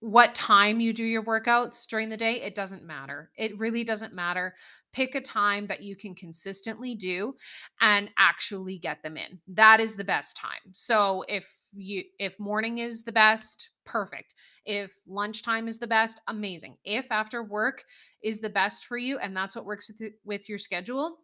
what 0.00 0.34
time 0.34 0.80
you 0.80 0.92
do 0.92 1.04
your 1.04 1.22
workouts 1.22 1.86
during 1.86 2.10
the 2.10 2.16
day, 2.18 2.42
it 2.42 2.54
doesn't 2.54 2.84
matter. 2.84 3.30
It 3.38 3.58
really 3.58 3.84
doesn't 3.84 4.12
matter. 4.12 4.54
Pick 4.94 5.16
a 5.16 5.20
time 5.20 5.66
that 5.66 5.82
you 5.82 5.96
can 5.96 6.14
consistently 6.14 6.94
do 6.94 7.34
and 7.80 8.08
actually 8.16 8.78
get 8.78 9.02
them 9.02 9.16
in. 9.16 9.40
That 9.48 9.80
is 9.80 9.96
the 9.96 10.04
best 10.04 10.36
time. 10.36 10.72
So 10.72 11.24
if 11.28 11.50
you 11.72 12.04
if 12.20 12.38
morning 12.38 12.78
is 12.78 13.02
the 13.02 13.12
best, 13.12 13.70
perfect. 13.84 14.34
If 14.64 14.92
lunchtime 15.06 15.66
is 15.66 15.78
the 15.78 15.88
best, 15.88 16.20
amazing. 16.28 16.76
If 16.84 17.10
after 17.10 17.42
work 17.42 17.82
is 18.22 18.38
the 18.38 18.48
best 18.48 18.86
for 18.86 18.96
you 18.96 19.18
and 19.18 19.36
that's 19.36 19.56
what 19.56 19.66
works 19.66 19.88
with 19.88 20.12
with 20.24 20.48
your 20.48 20.58
schedule, 20.58 21.18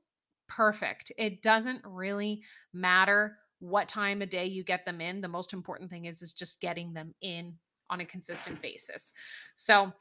perfect. 0.48 1.12
It 1.16 1.40
doesn't 1.40 1.82
really 1.84 2.42
matter 2.72 3.38
what 3.60 3.88
time 3.88 4.20
of 4.20 4.30
day 4.30 4.46
you 4.46 4.64
get 4.64 4.84
them 4.84 5.00
in. 5.00 5.20
The 5.20 5.28
most 5.28 5.52
important 5.52 5.90
thing 5.90 6.06
is 6.06 6.22
is 6.22 6.32
just 6.32 6.60
getting 6.60 6.92
them 6.92 7.14
in 7.22 7.54
on 7.88 8.00
a 8.00 8.06
consistent 8.06 8.60
basis. 8.62 9.12
So 9.54 9.92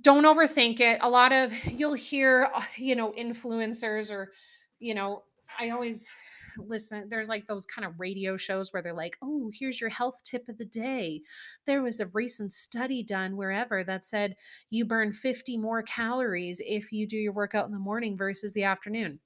don't 0.00 0.24
overthink 0.24 0.80
it. 0.80 0.98
A 1.02 1.08
lot 1.10 1.32
of 1.32 1.52
you'll 1.64 1.94
hear, 1.94 2.50
uh, 2.54 2.62
you 2.76 2.94
know, 2.96 3.12
influencers 3.18 4.10
or, 4.10 4.32
you 4.78 4.94
know, 4.94 5.24
I 5.58 5.70
always 5.70 6.06
listen, 6.58 7.08
there's 7.08 7.28
like 7.28 7.46
those 7.46 7.66
kind 7.66 7.86
of 7.86 8.00
radio 8.00 8.36
shows 8.36 8.72
where 8.72 8.82
they're 8.82 8.92
like, 8.92 9.16
oh, 9.22 9.50
here's 9.56 9.80
your 9.80 9.90
health 9.90 10.22
tip 10.24 10.48
of 10.48 10.58
the 10.58 10.64
day. 10.64 11.22
There 11.66 11.82
was 11.82 12.00
a 12.00 12.06
recent 12.06 12.52
study 12.52 13.02
done 13.02 13.36
wherever 13.36 13.84
that 13.84 14.04
said 14.04 14.36
you 14.70 14.84
burn 14.84 15.12
50 15.12 15.56
more 15.56 15.82
calories 15.82 16.60
if 16.64 16.92
you 16.92 17.06
do 17.06 17.16
your 17.16 17.32
workout 17.32 17.66
in 17.66 17.72
the 17.72 17.78
morning 17.78 18.16
versus 18.16 18.54
the 18.54 18.64
afternoon 18.64 19.20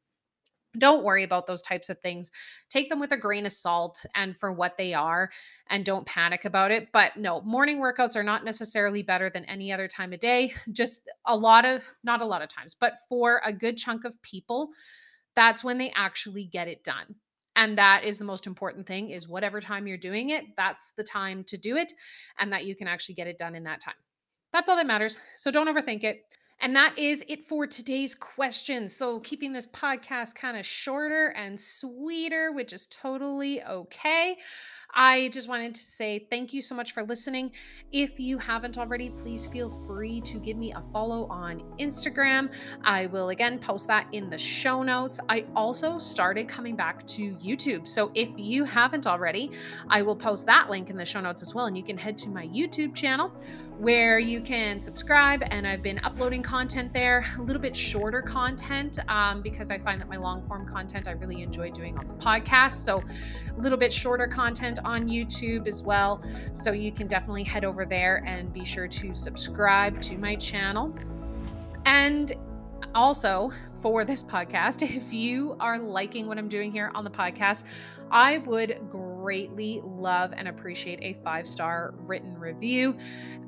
don't 0.76 1.04
worry 1.04 1.24
about 1.24 1.46
those 1.46 1.62
types 1.62 1.88
of 1.88 2.00
things. 2.00 2.30
Take 2.70 2.88
them 2.88 3.00
with 3.00 3.12
a 3.12 3.16
grain 3.16 3.46
of 3.46 3.52
salt 3.52 4.04
and 4.14 4.36
for 4.36 4.52
what 4.52 4.76
they 4.78 4.94
are, 4.94 5.30
and 5.68 5.84
don't 5.84 6.06
panic 6.06 6.44
about 6.44 6.70
it. 6.70 6.88
But 6.92 7.16
no, 7.16 7.40
morning 7.42 7.78
workouts 7.78 8.16
are 8.16 8.22
not 8.22 8.44
necessarily 8.44 9.02
better 9.02 9.30
than 9.30 9.44
any 9.44 9.72
other 9.72 9.88
time 9.88 10.12
of 10.12 10.20
day. 10.20 10.54
Just 10.72 11.02
a 11.26 11.36
lot 11.36 11.64
of, 11.64 11.82
not 12.02 12.20
a 12.20 12.26
lot 12.26 12.42
of 12.42 12.48
times, 12.48 12.76
but 12.78 12.94
for 13.08 13.42
a 13.44 13.52
good 13.52 13.76
chunk 13.76 14.04
of 14.04 14.20
people, 14.22 14.70
that's 15.34 15.64
when 15.64 15.78
they 15.78 15.92
actually 15.94 16.46
get 16.46 16.68
it 16.68 16.84
done. 16.84 17.16
And 17.54 17.76
that 17.76 18.04
is 18.04 18.18
the 18.18 18.24
most 18.24 18.46
important 18.46 18.86
thing 18.86 19.10
is 19.10 19.28
whatever 19.28 19.60
time 19.60 19.86
you're 19.86 19.98
doing 19.98 20.30
it, 20.30 20.44
that's 20.56 20.92
the 20.96 21.04
time 21.04 21.44
to 21.44 21.58
do 21.58 21.76
it 21.76 21.92
and 22.38 22.52
that 22.52 22.64
you 22.64 22.74
can 22.74 22.88
actually 22.88 23.14
get 23.14 23.26
it 23.26 23.38
done 23.38 23.54
in 23.54 23.64
that 23.64 23.80
time. 23.82 23.94
That's 24.52 24.68
all 24.68 24.76
that 24.76 24.86
matters. 24.86 25.18
So 25.36 25.50
don't 25.50 25.68
overthink 25.68 26.02
it. 26.04 26.24
And 26.62 26.76
that 26.76 26.96
is 26.96 27.24
it 27.26 27.42
for 27.42 27.66
today's 27.66 28.14
question. 28.14 28.88
So, 28.88 29.18
keeping 29.18 29.52
this 29.52 29.66
podcast 29.66 30.36
kind 30.36 30.56
of 30.56 30.64
shorter 30.64 31.34
and 31.36 31.60
sweeter, 31.60 32.52
which 32.52 32.72
is 32.72 32.86
totally 32.86 33.60
okay. 33.64 34.36
I 34.94 35.30
just 35.32 35.48
wanted 35.48 35.74
to 35.74 35.82
say 35.82 36.26
thank 36.30 36.52
you 36.52 36.60
so 36.60 36.74
much 36.74 36.92
for 36.92 37.02
listening. 37.02 37.52
If 37.90 38.20
you 38.20 38.36
haven't 38.38 38.76
already, 38.76 39.08
please 39.10 39.46
feel 39.46 39.70
free 39.86 40.20
to 40.20 40.38
give 40.38 40.56
me 40.56 40.72
a 40.72 40.82
follow 40.92 41.26
on 41.28 41.62
Instagram. 41.80 42.52
I 42.84 43.06
will 43.06 43.30
again 43.30 43.58
post 43.58 43.88
that 43.88 44.06
in 44.12 44.28
the 44.28 44.36
show 44.36 44.82
notes. 44.82 45.18
I 45.28 45.46
also 45.56 45.98
started 45.98 46.46
coming 46.46 46.76
back 46.76 47.06
to 47.08 47.36
YouTube. 47.36 47.88
So 47.88 48.12
if 48.14 48.28
you 48.36 48.64
haven't 48.64 49.06
already, 49.06 49.50
I 49.88 50.02
will 50.02 50.16
post 50.16 50.44
that 50.46 50.68
link 50.68 50.90
in 50.90 50.96
the 50.96 51.06
show 51.06 51.20
notes 51.20 51.40
as 51.40 51.54
well. 51.54 51.66
And 51.66 51.76
you 51.76 51.82
can 51.82 51.96
head 51.96 52.18
to 52.18 52.28
my 52.28 52.46
YouTube 52.46 52.94
channel 52.94 53.32
where 53.82 54.20
you 54.20 54.40
can 54.40 54.80
subscribe. 54.80 55.42
And 55.50 55.66
I've 55.66 55.82
been 55.82 55.98
uploading 56.04 56.40
content 56.40 56.92
there, 56.92 57.26
a 57.36 57.42
little 57.42 57.60
bit 57.60 57.76
shorter 57.76 58.22
content 58.22 59.00
um, 59.08 59.42
because 59.42 59.72
I 59.72 59.78
find 59.78 60.00
that 60.00 60.08
my 60.08 60.16
long 60.16 60.40
form 60.46 60.68
content 60.68 61.08
I 61.08 61.10
really 61.10 61.42
enjoy 61.42 61.72
doing 61.72 61.98
on 61.98 62.06
the 62.06 62.14
podcast. 62.14 62.74
So 62.74 63.02
a 63.50 63.60
little 63.60 63.76
bit 63.76 63.92
shorter 63.92 64.28
content 64.28 64.78
on 64.84 65.08
YouTube 65.08 65.66
as 65.66 65.82
well. 65.82 66.22
So 66.52 66.70
you 66.70 66.92
can 66.92 67.08
definitely 67.08 67.42
head 67.42 67.64
over 67.64 67.84
there 67.84 68.22
and 68.24 68.52
be 68.52 68.64
sure 68.64 68.86
to 68.86 69.14
subscribe 69.16 70.00
to 70.02 70.16
my 70.16 70.36
channel. 70.36 70.94
And 71.84 72.32
also, 72.94 73.50
for 73.82 74.04
this 74.04 74.22
podcast, 74.22 74.82
if 74.96 75.12
you 75.12 75.56
are 75.58 75.76
liking 75.76 76.28
what 76.28 76.38
I'm 76.38 76.48
doing 76.48 76.70
here 76.70 76.92
on 76.94 77.02
the 77.02 77.10
podcast, 77.10 77.64
I 78.12 78.38
would 78.38 78.78
greatly 79.22 79.80
love 79.84 80.32
and 80.36 80.48
appreciate 80.48 80.98
a 81.00 81.12
five 81.22 81.46
star 81.46 81.94
written 81.98 82.36
review. 82.38 82.96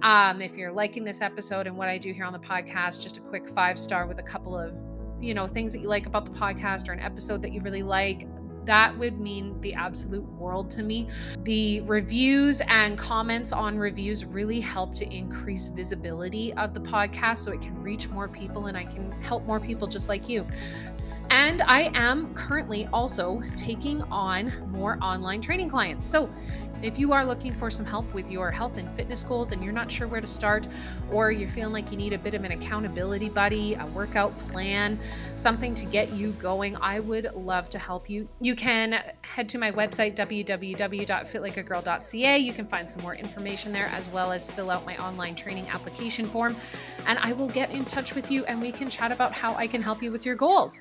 Um, 0.02 0.40
if 0.40 0.56
you're 0.56 0.72
liking 0.72 1.04
this 1.04 1.20
episode 1.20 1.66
and 1.66 1.76
what 1.76 1.88
I 1.88 1.98
do 1.98 2.12
here 2.12 2.24
on 2.24 2.32
the 2.32 2.38
podcast, 2.38 3.00
just 3.00 3.18
a 3.18 3.20
quick 3.20 3.48
five 3.48 3.78
star 3.78 4.06
with 4.06 4.18
a 4.20 4.22
couple 4.22 4.56
of 4.56 4.74
you 5.20 5.34
know 5.34 5.46
things 5.46 5.72
that 5.72 5.80
you 5.80 5.88
like 5.88 6.06
about 6.06 6.26
the 6.26 6.30
podcast 6.30 6.88
or 6.88 6.92
an 6.92 7.00
episode 7.00 7.42
that 7.42 7.52
you 7.52 7.60
really 7.60 7.82
like 7.82 8.26
that 8.64 8.96
would 8.98 9.20
mean 9.20 9.60
the 9.60 9.74
absolute 9.74 10.24
world 10.32 10.70
to 10.72 10.82
me. 10.82 11.08
The 11.44 11.80
reviews 11.82 12.60
and 12.62 12.98
comments 12.98 13.52
on 13.52 13.78
reviews 13.78 14.24
really 14.24 14.60
help 14.60 14.94
to 14.96 15.14
increase 15.14 15.68
visibility 15.68 16.52
of 16.54 16.74
the 16.74 16.80
podcast 16.80 17.38
so 17.38 17.52
it 17.52 17.60
can 17.60 17.80
reach 17.82 18.08
more 18.08 18.28
people 18.28 18.66
and 18.66 18.76
I 18.76 18.84
can 18.84 19.12
help 19.22 19.46
more 19.46 19.60
people 19.60 19.86
just 19.86 20.08
like 20.08 20.28
you. 20.28 20.46
And 21.30 21.62
I 21.62 21.90
am 21.94 22.32
currently 22.34 22.86
also 22.92 23.42
taking 23.56 24.02
on 24.02 24.52
more 24.70 24.98
online 25.02 25.40
training 25.40 25.70
clients. 25.70 26.06
So 26.06 26.30
if 26.82 26.98
you 26.98 27.12
are 27.12 27.24
looking 27.24 27.52
for 27.52 27.70
some 27.70 27.86
help 27.86 28.12
with 28.12 28.30
your 28.30 28.50
health 28.50 28.76
and 28.76 28.94
fitness 28.94 29.24
goals 29.24 29.52
and 29.52 29.64
you're 29.64 29.72
not 29.72 29.90
sure 29.90 30.06
where 30.06 30.20
to 30.20 30.26
start, 30.26 30.68
or 31.10 31.32
you're 31.32 31.48
feeling 31.48 31.72
like 31.72 31.90
you 31.90 31.96
need 31.96 32.12
a 32.12 32.18
bit 32.18 32.34
of 32.34 32.44
an 32.44 32.52
accountability 32.52 33.30
buddy, 33.30 33.74
a 33.74 33.86
workout 33.86 34.38
plan, 34.50 34.98
something 35.34 35.74
to 35.76 35.86
get 35.86 36.12
you 36.12 36.32
going, 36.32 36.76
I 36.76 37.00
would 37.00 37.32
love 37.34 37.70
to 37.70 37.78
help 37.78 38.10
you. 38.10 38.28
You 38.54 38.60
can 38.60 39.02
head 39.22 39.48
to 39.48 39.58
my 39.58 39.72
website, 39.72 40.14
www.fitlikeagirl.ca. 40.14 42.38
You 42.38 42.52
can 42.52 42.68
find 42.68 42.88
some 42.88 43.02
more 43.02 43.16
information 43.16 43.72
there 43.72 43.86
as 43.86 44.08
well 44.10 44.30
as 44.30 44.48
fill 44.48 44.70
out 44.70 44.86
my 44.86 44.96
online 44.98 45.34
training 45.34 45.66
application 45.70 46.24
form. 46.24 46.54
And 47.08 47.18
I 47.18 47.32
will 47.32 47.48
get 47.48 47.72
in 47.72 47.84
touch 47.84 48.14
with 48.14 48.30
you 48.30 48.44
and 48.44 48.62
we 48.62 48.70
can 48.70 48.88
chat 48.88 49.10
about 49.10 49.32
how 49.32 49.56
I 49.56 49.66
can 49.66 49.82
help 49.82 50.04
you 50.04 50.12
with 50.12 50.24
your 50.24 50.36
goals. 50.36 50.78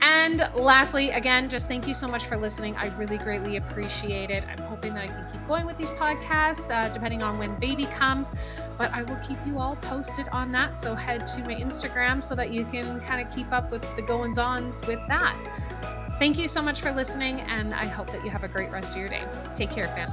And 0.00 0.38
lastly, 0.54 1.10
again, 1.10 1.50
just 1.50 1.68
thank 1.68 1.86
you 1.86 1.92
so 1.92 2.08
much 2.08 2.24
for 2.24 2.38
listening. 2.38 2.74
I 2.76 2.86
really 2.96 3.18
greatly 3.18 3.58
appreciate 3.58 4.30
it. 4.30 4.42
I'm 4.48 4.62
hoping 4.62 4.94
that 4.94 5.04
I 5.04 5.08
can 5.08 5.30
keep 5.30 5.46
going 5.46 5.66
with 5.66 5.76
these 5.76 5.90
podcasts, 5.90 6.70
uh, 6.70 6.88
depending 6.94 7.22
on 7.22 7.36
when 7.36 7.54
baby 7.60 7.84
comes. 7.84 8.30
But 8.78 8.94
I 8.94 9.02
will 9.02 9.16
keep 9.16 9.36
you 9.46 9.58
all 9.58 9.76
posted 9.76 10.26
on 10.28 10.50
that. 10.52 10.78
So 10.78 10.94
head 10.94 11.26
to 11.26 11.40
my 11.40 11.54
Instagram 11.54 12.24
so 12.24 12.34
that 12.34 12.50
you 12.50 12.64
can 12.64 13.02
kind 13.02 13.20
of 13.20 13.30
keep 13.36 13.52
up 13.52 13.70
with 13.70 13.94
the 13.94 14.00
goings 14.00 14.38
ons 14.38 14.80
with 14.86 15.06
that. 15.08 16.07
Thank 16.18 16.36
you 16.36 16.48
so 16.48 16.60
much 16.60 16.80
for 16.80 16.90
listening, 16.90 17.40
and 17.42 17.72
I 17.72 17.86
hope 17.86 18.10
that 18.10 18.24
you 18.24 18.30
have 18.30 18.42
a 18.42 18.48
great 18.48 18.72
rest 18.72 18.90
of 18.90 18.96
your 18.96 19.08
day. 19.08 19.22
Take 19.54 19.70
care, 19.70 19.86
fam. 19.86 20.10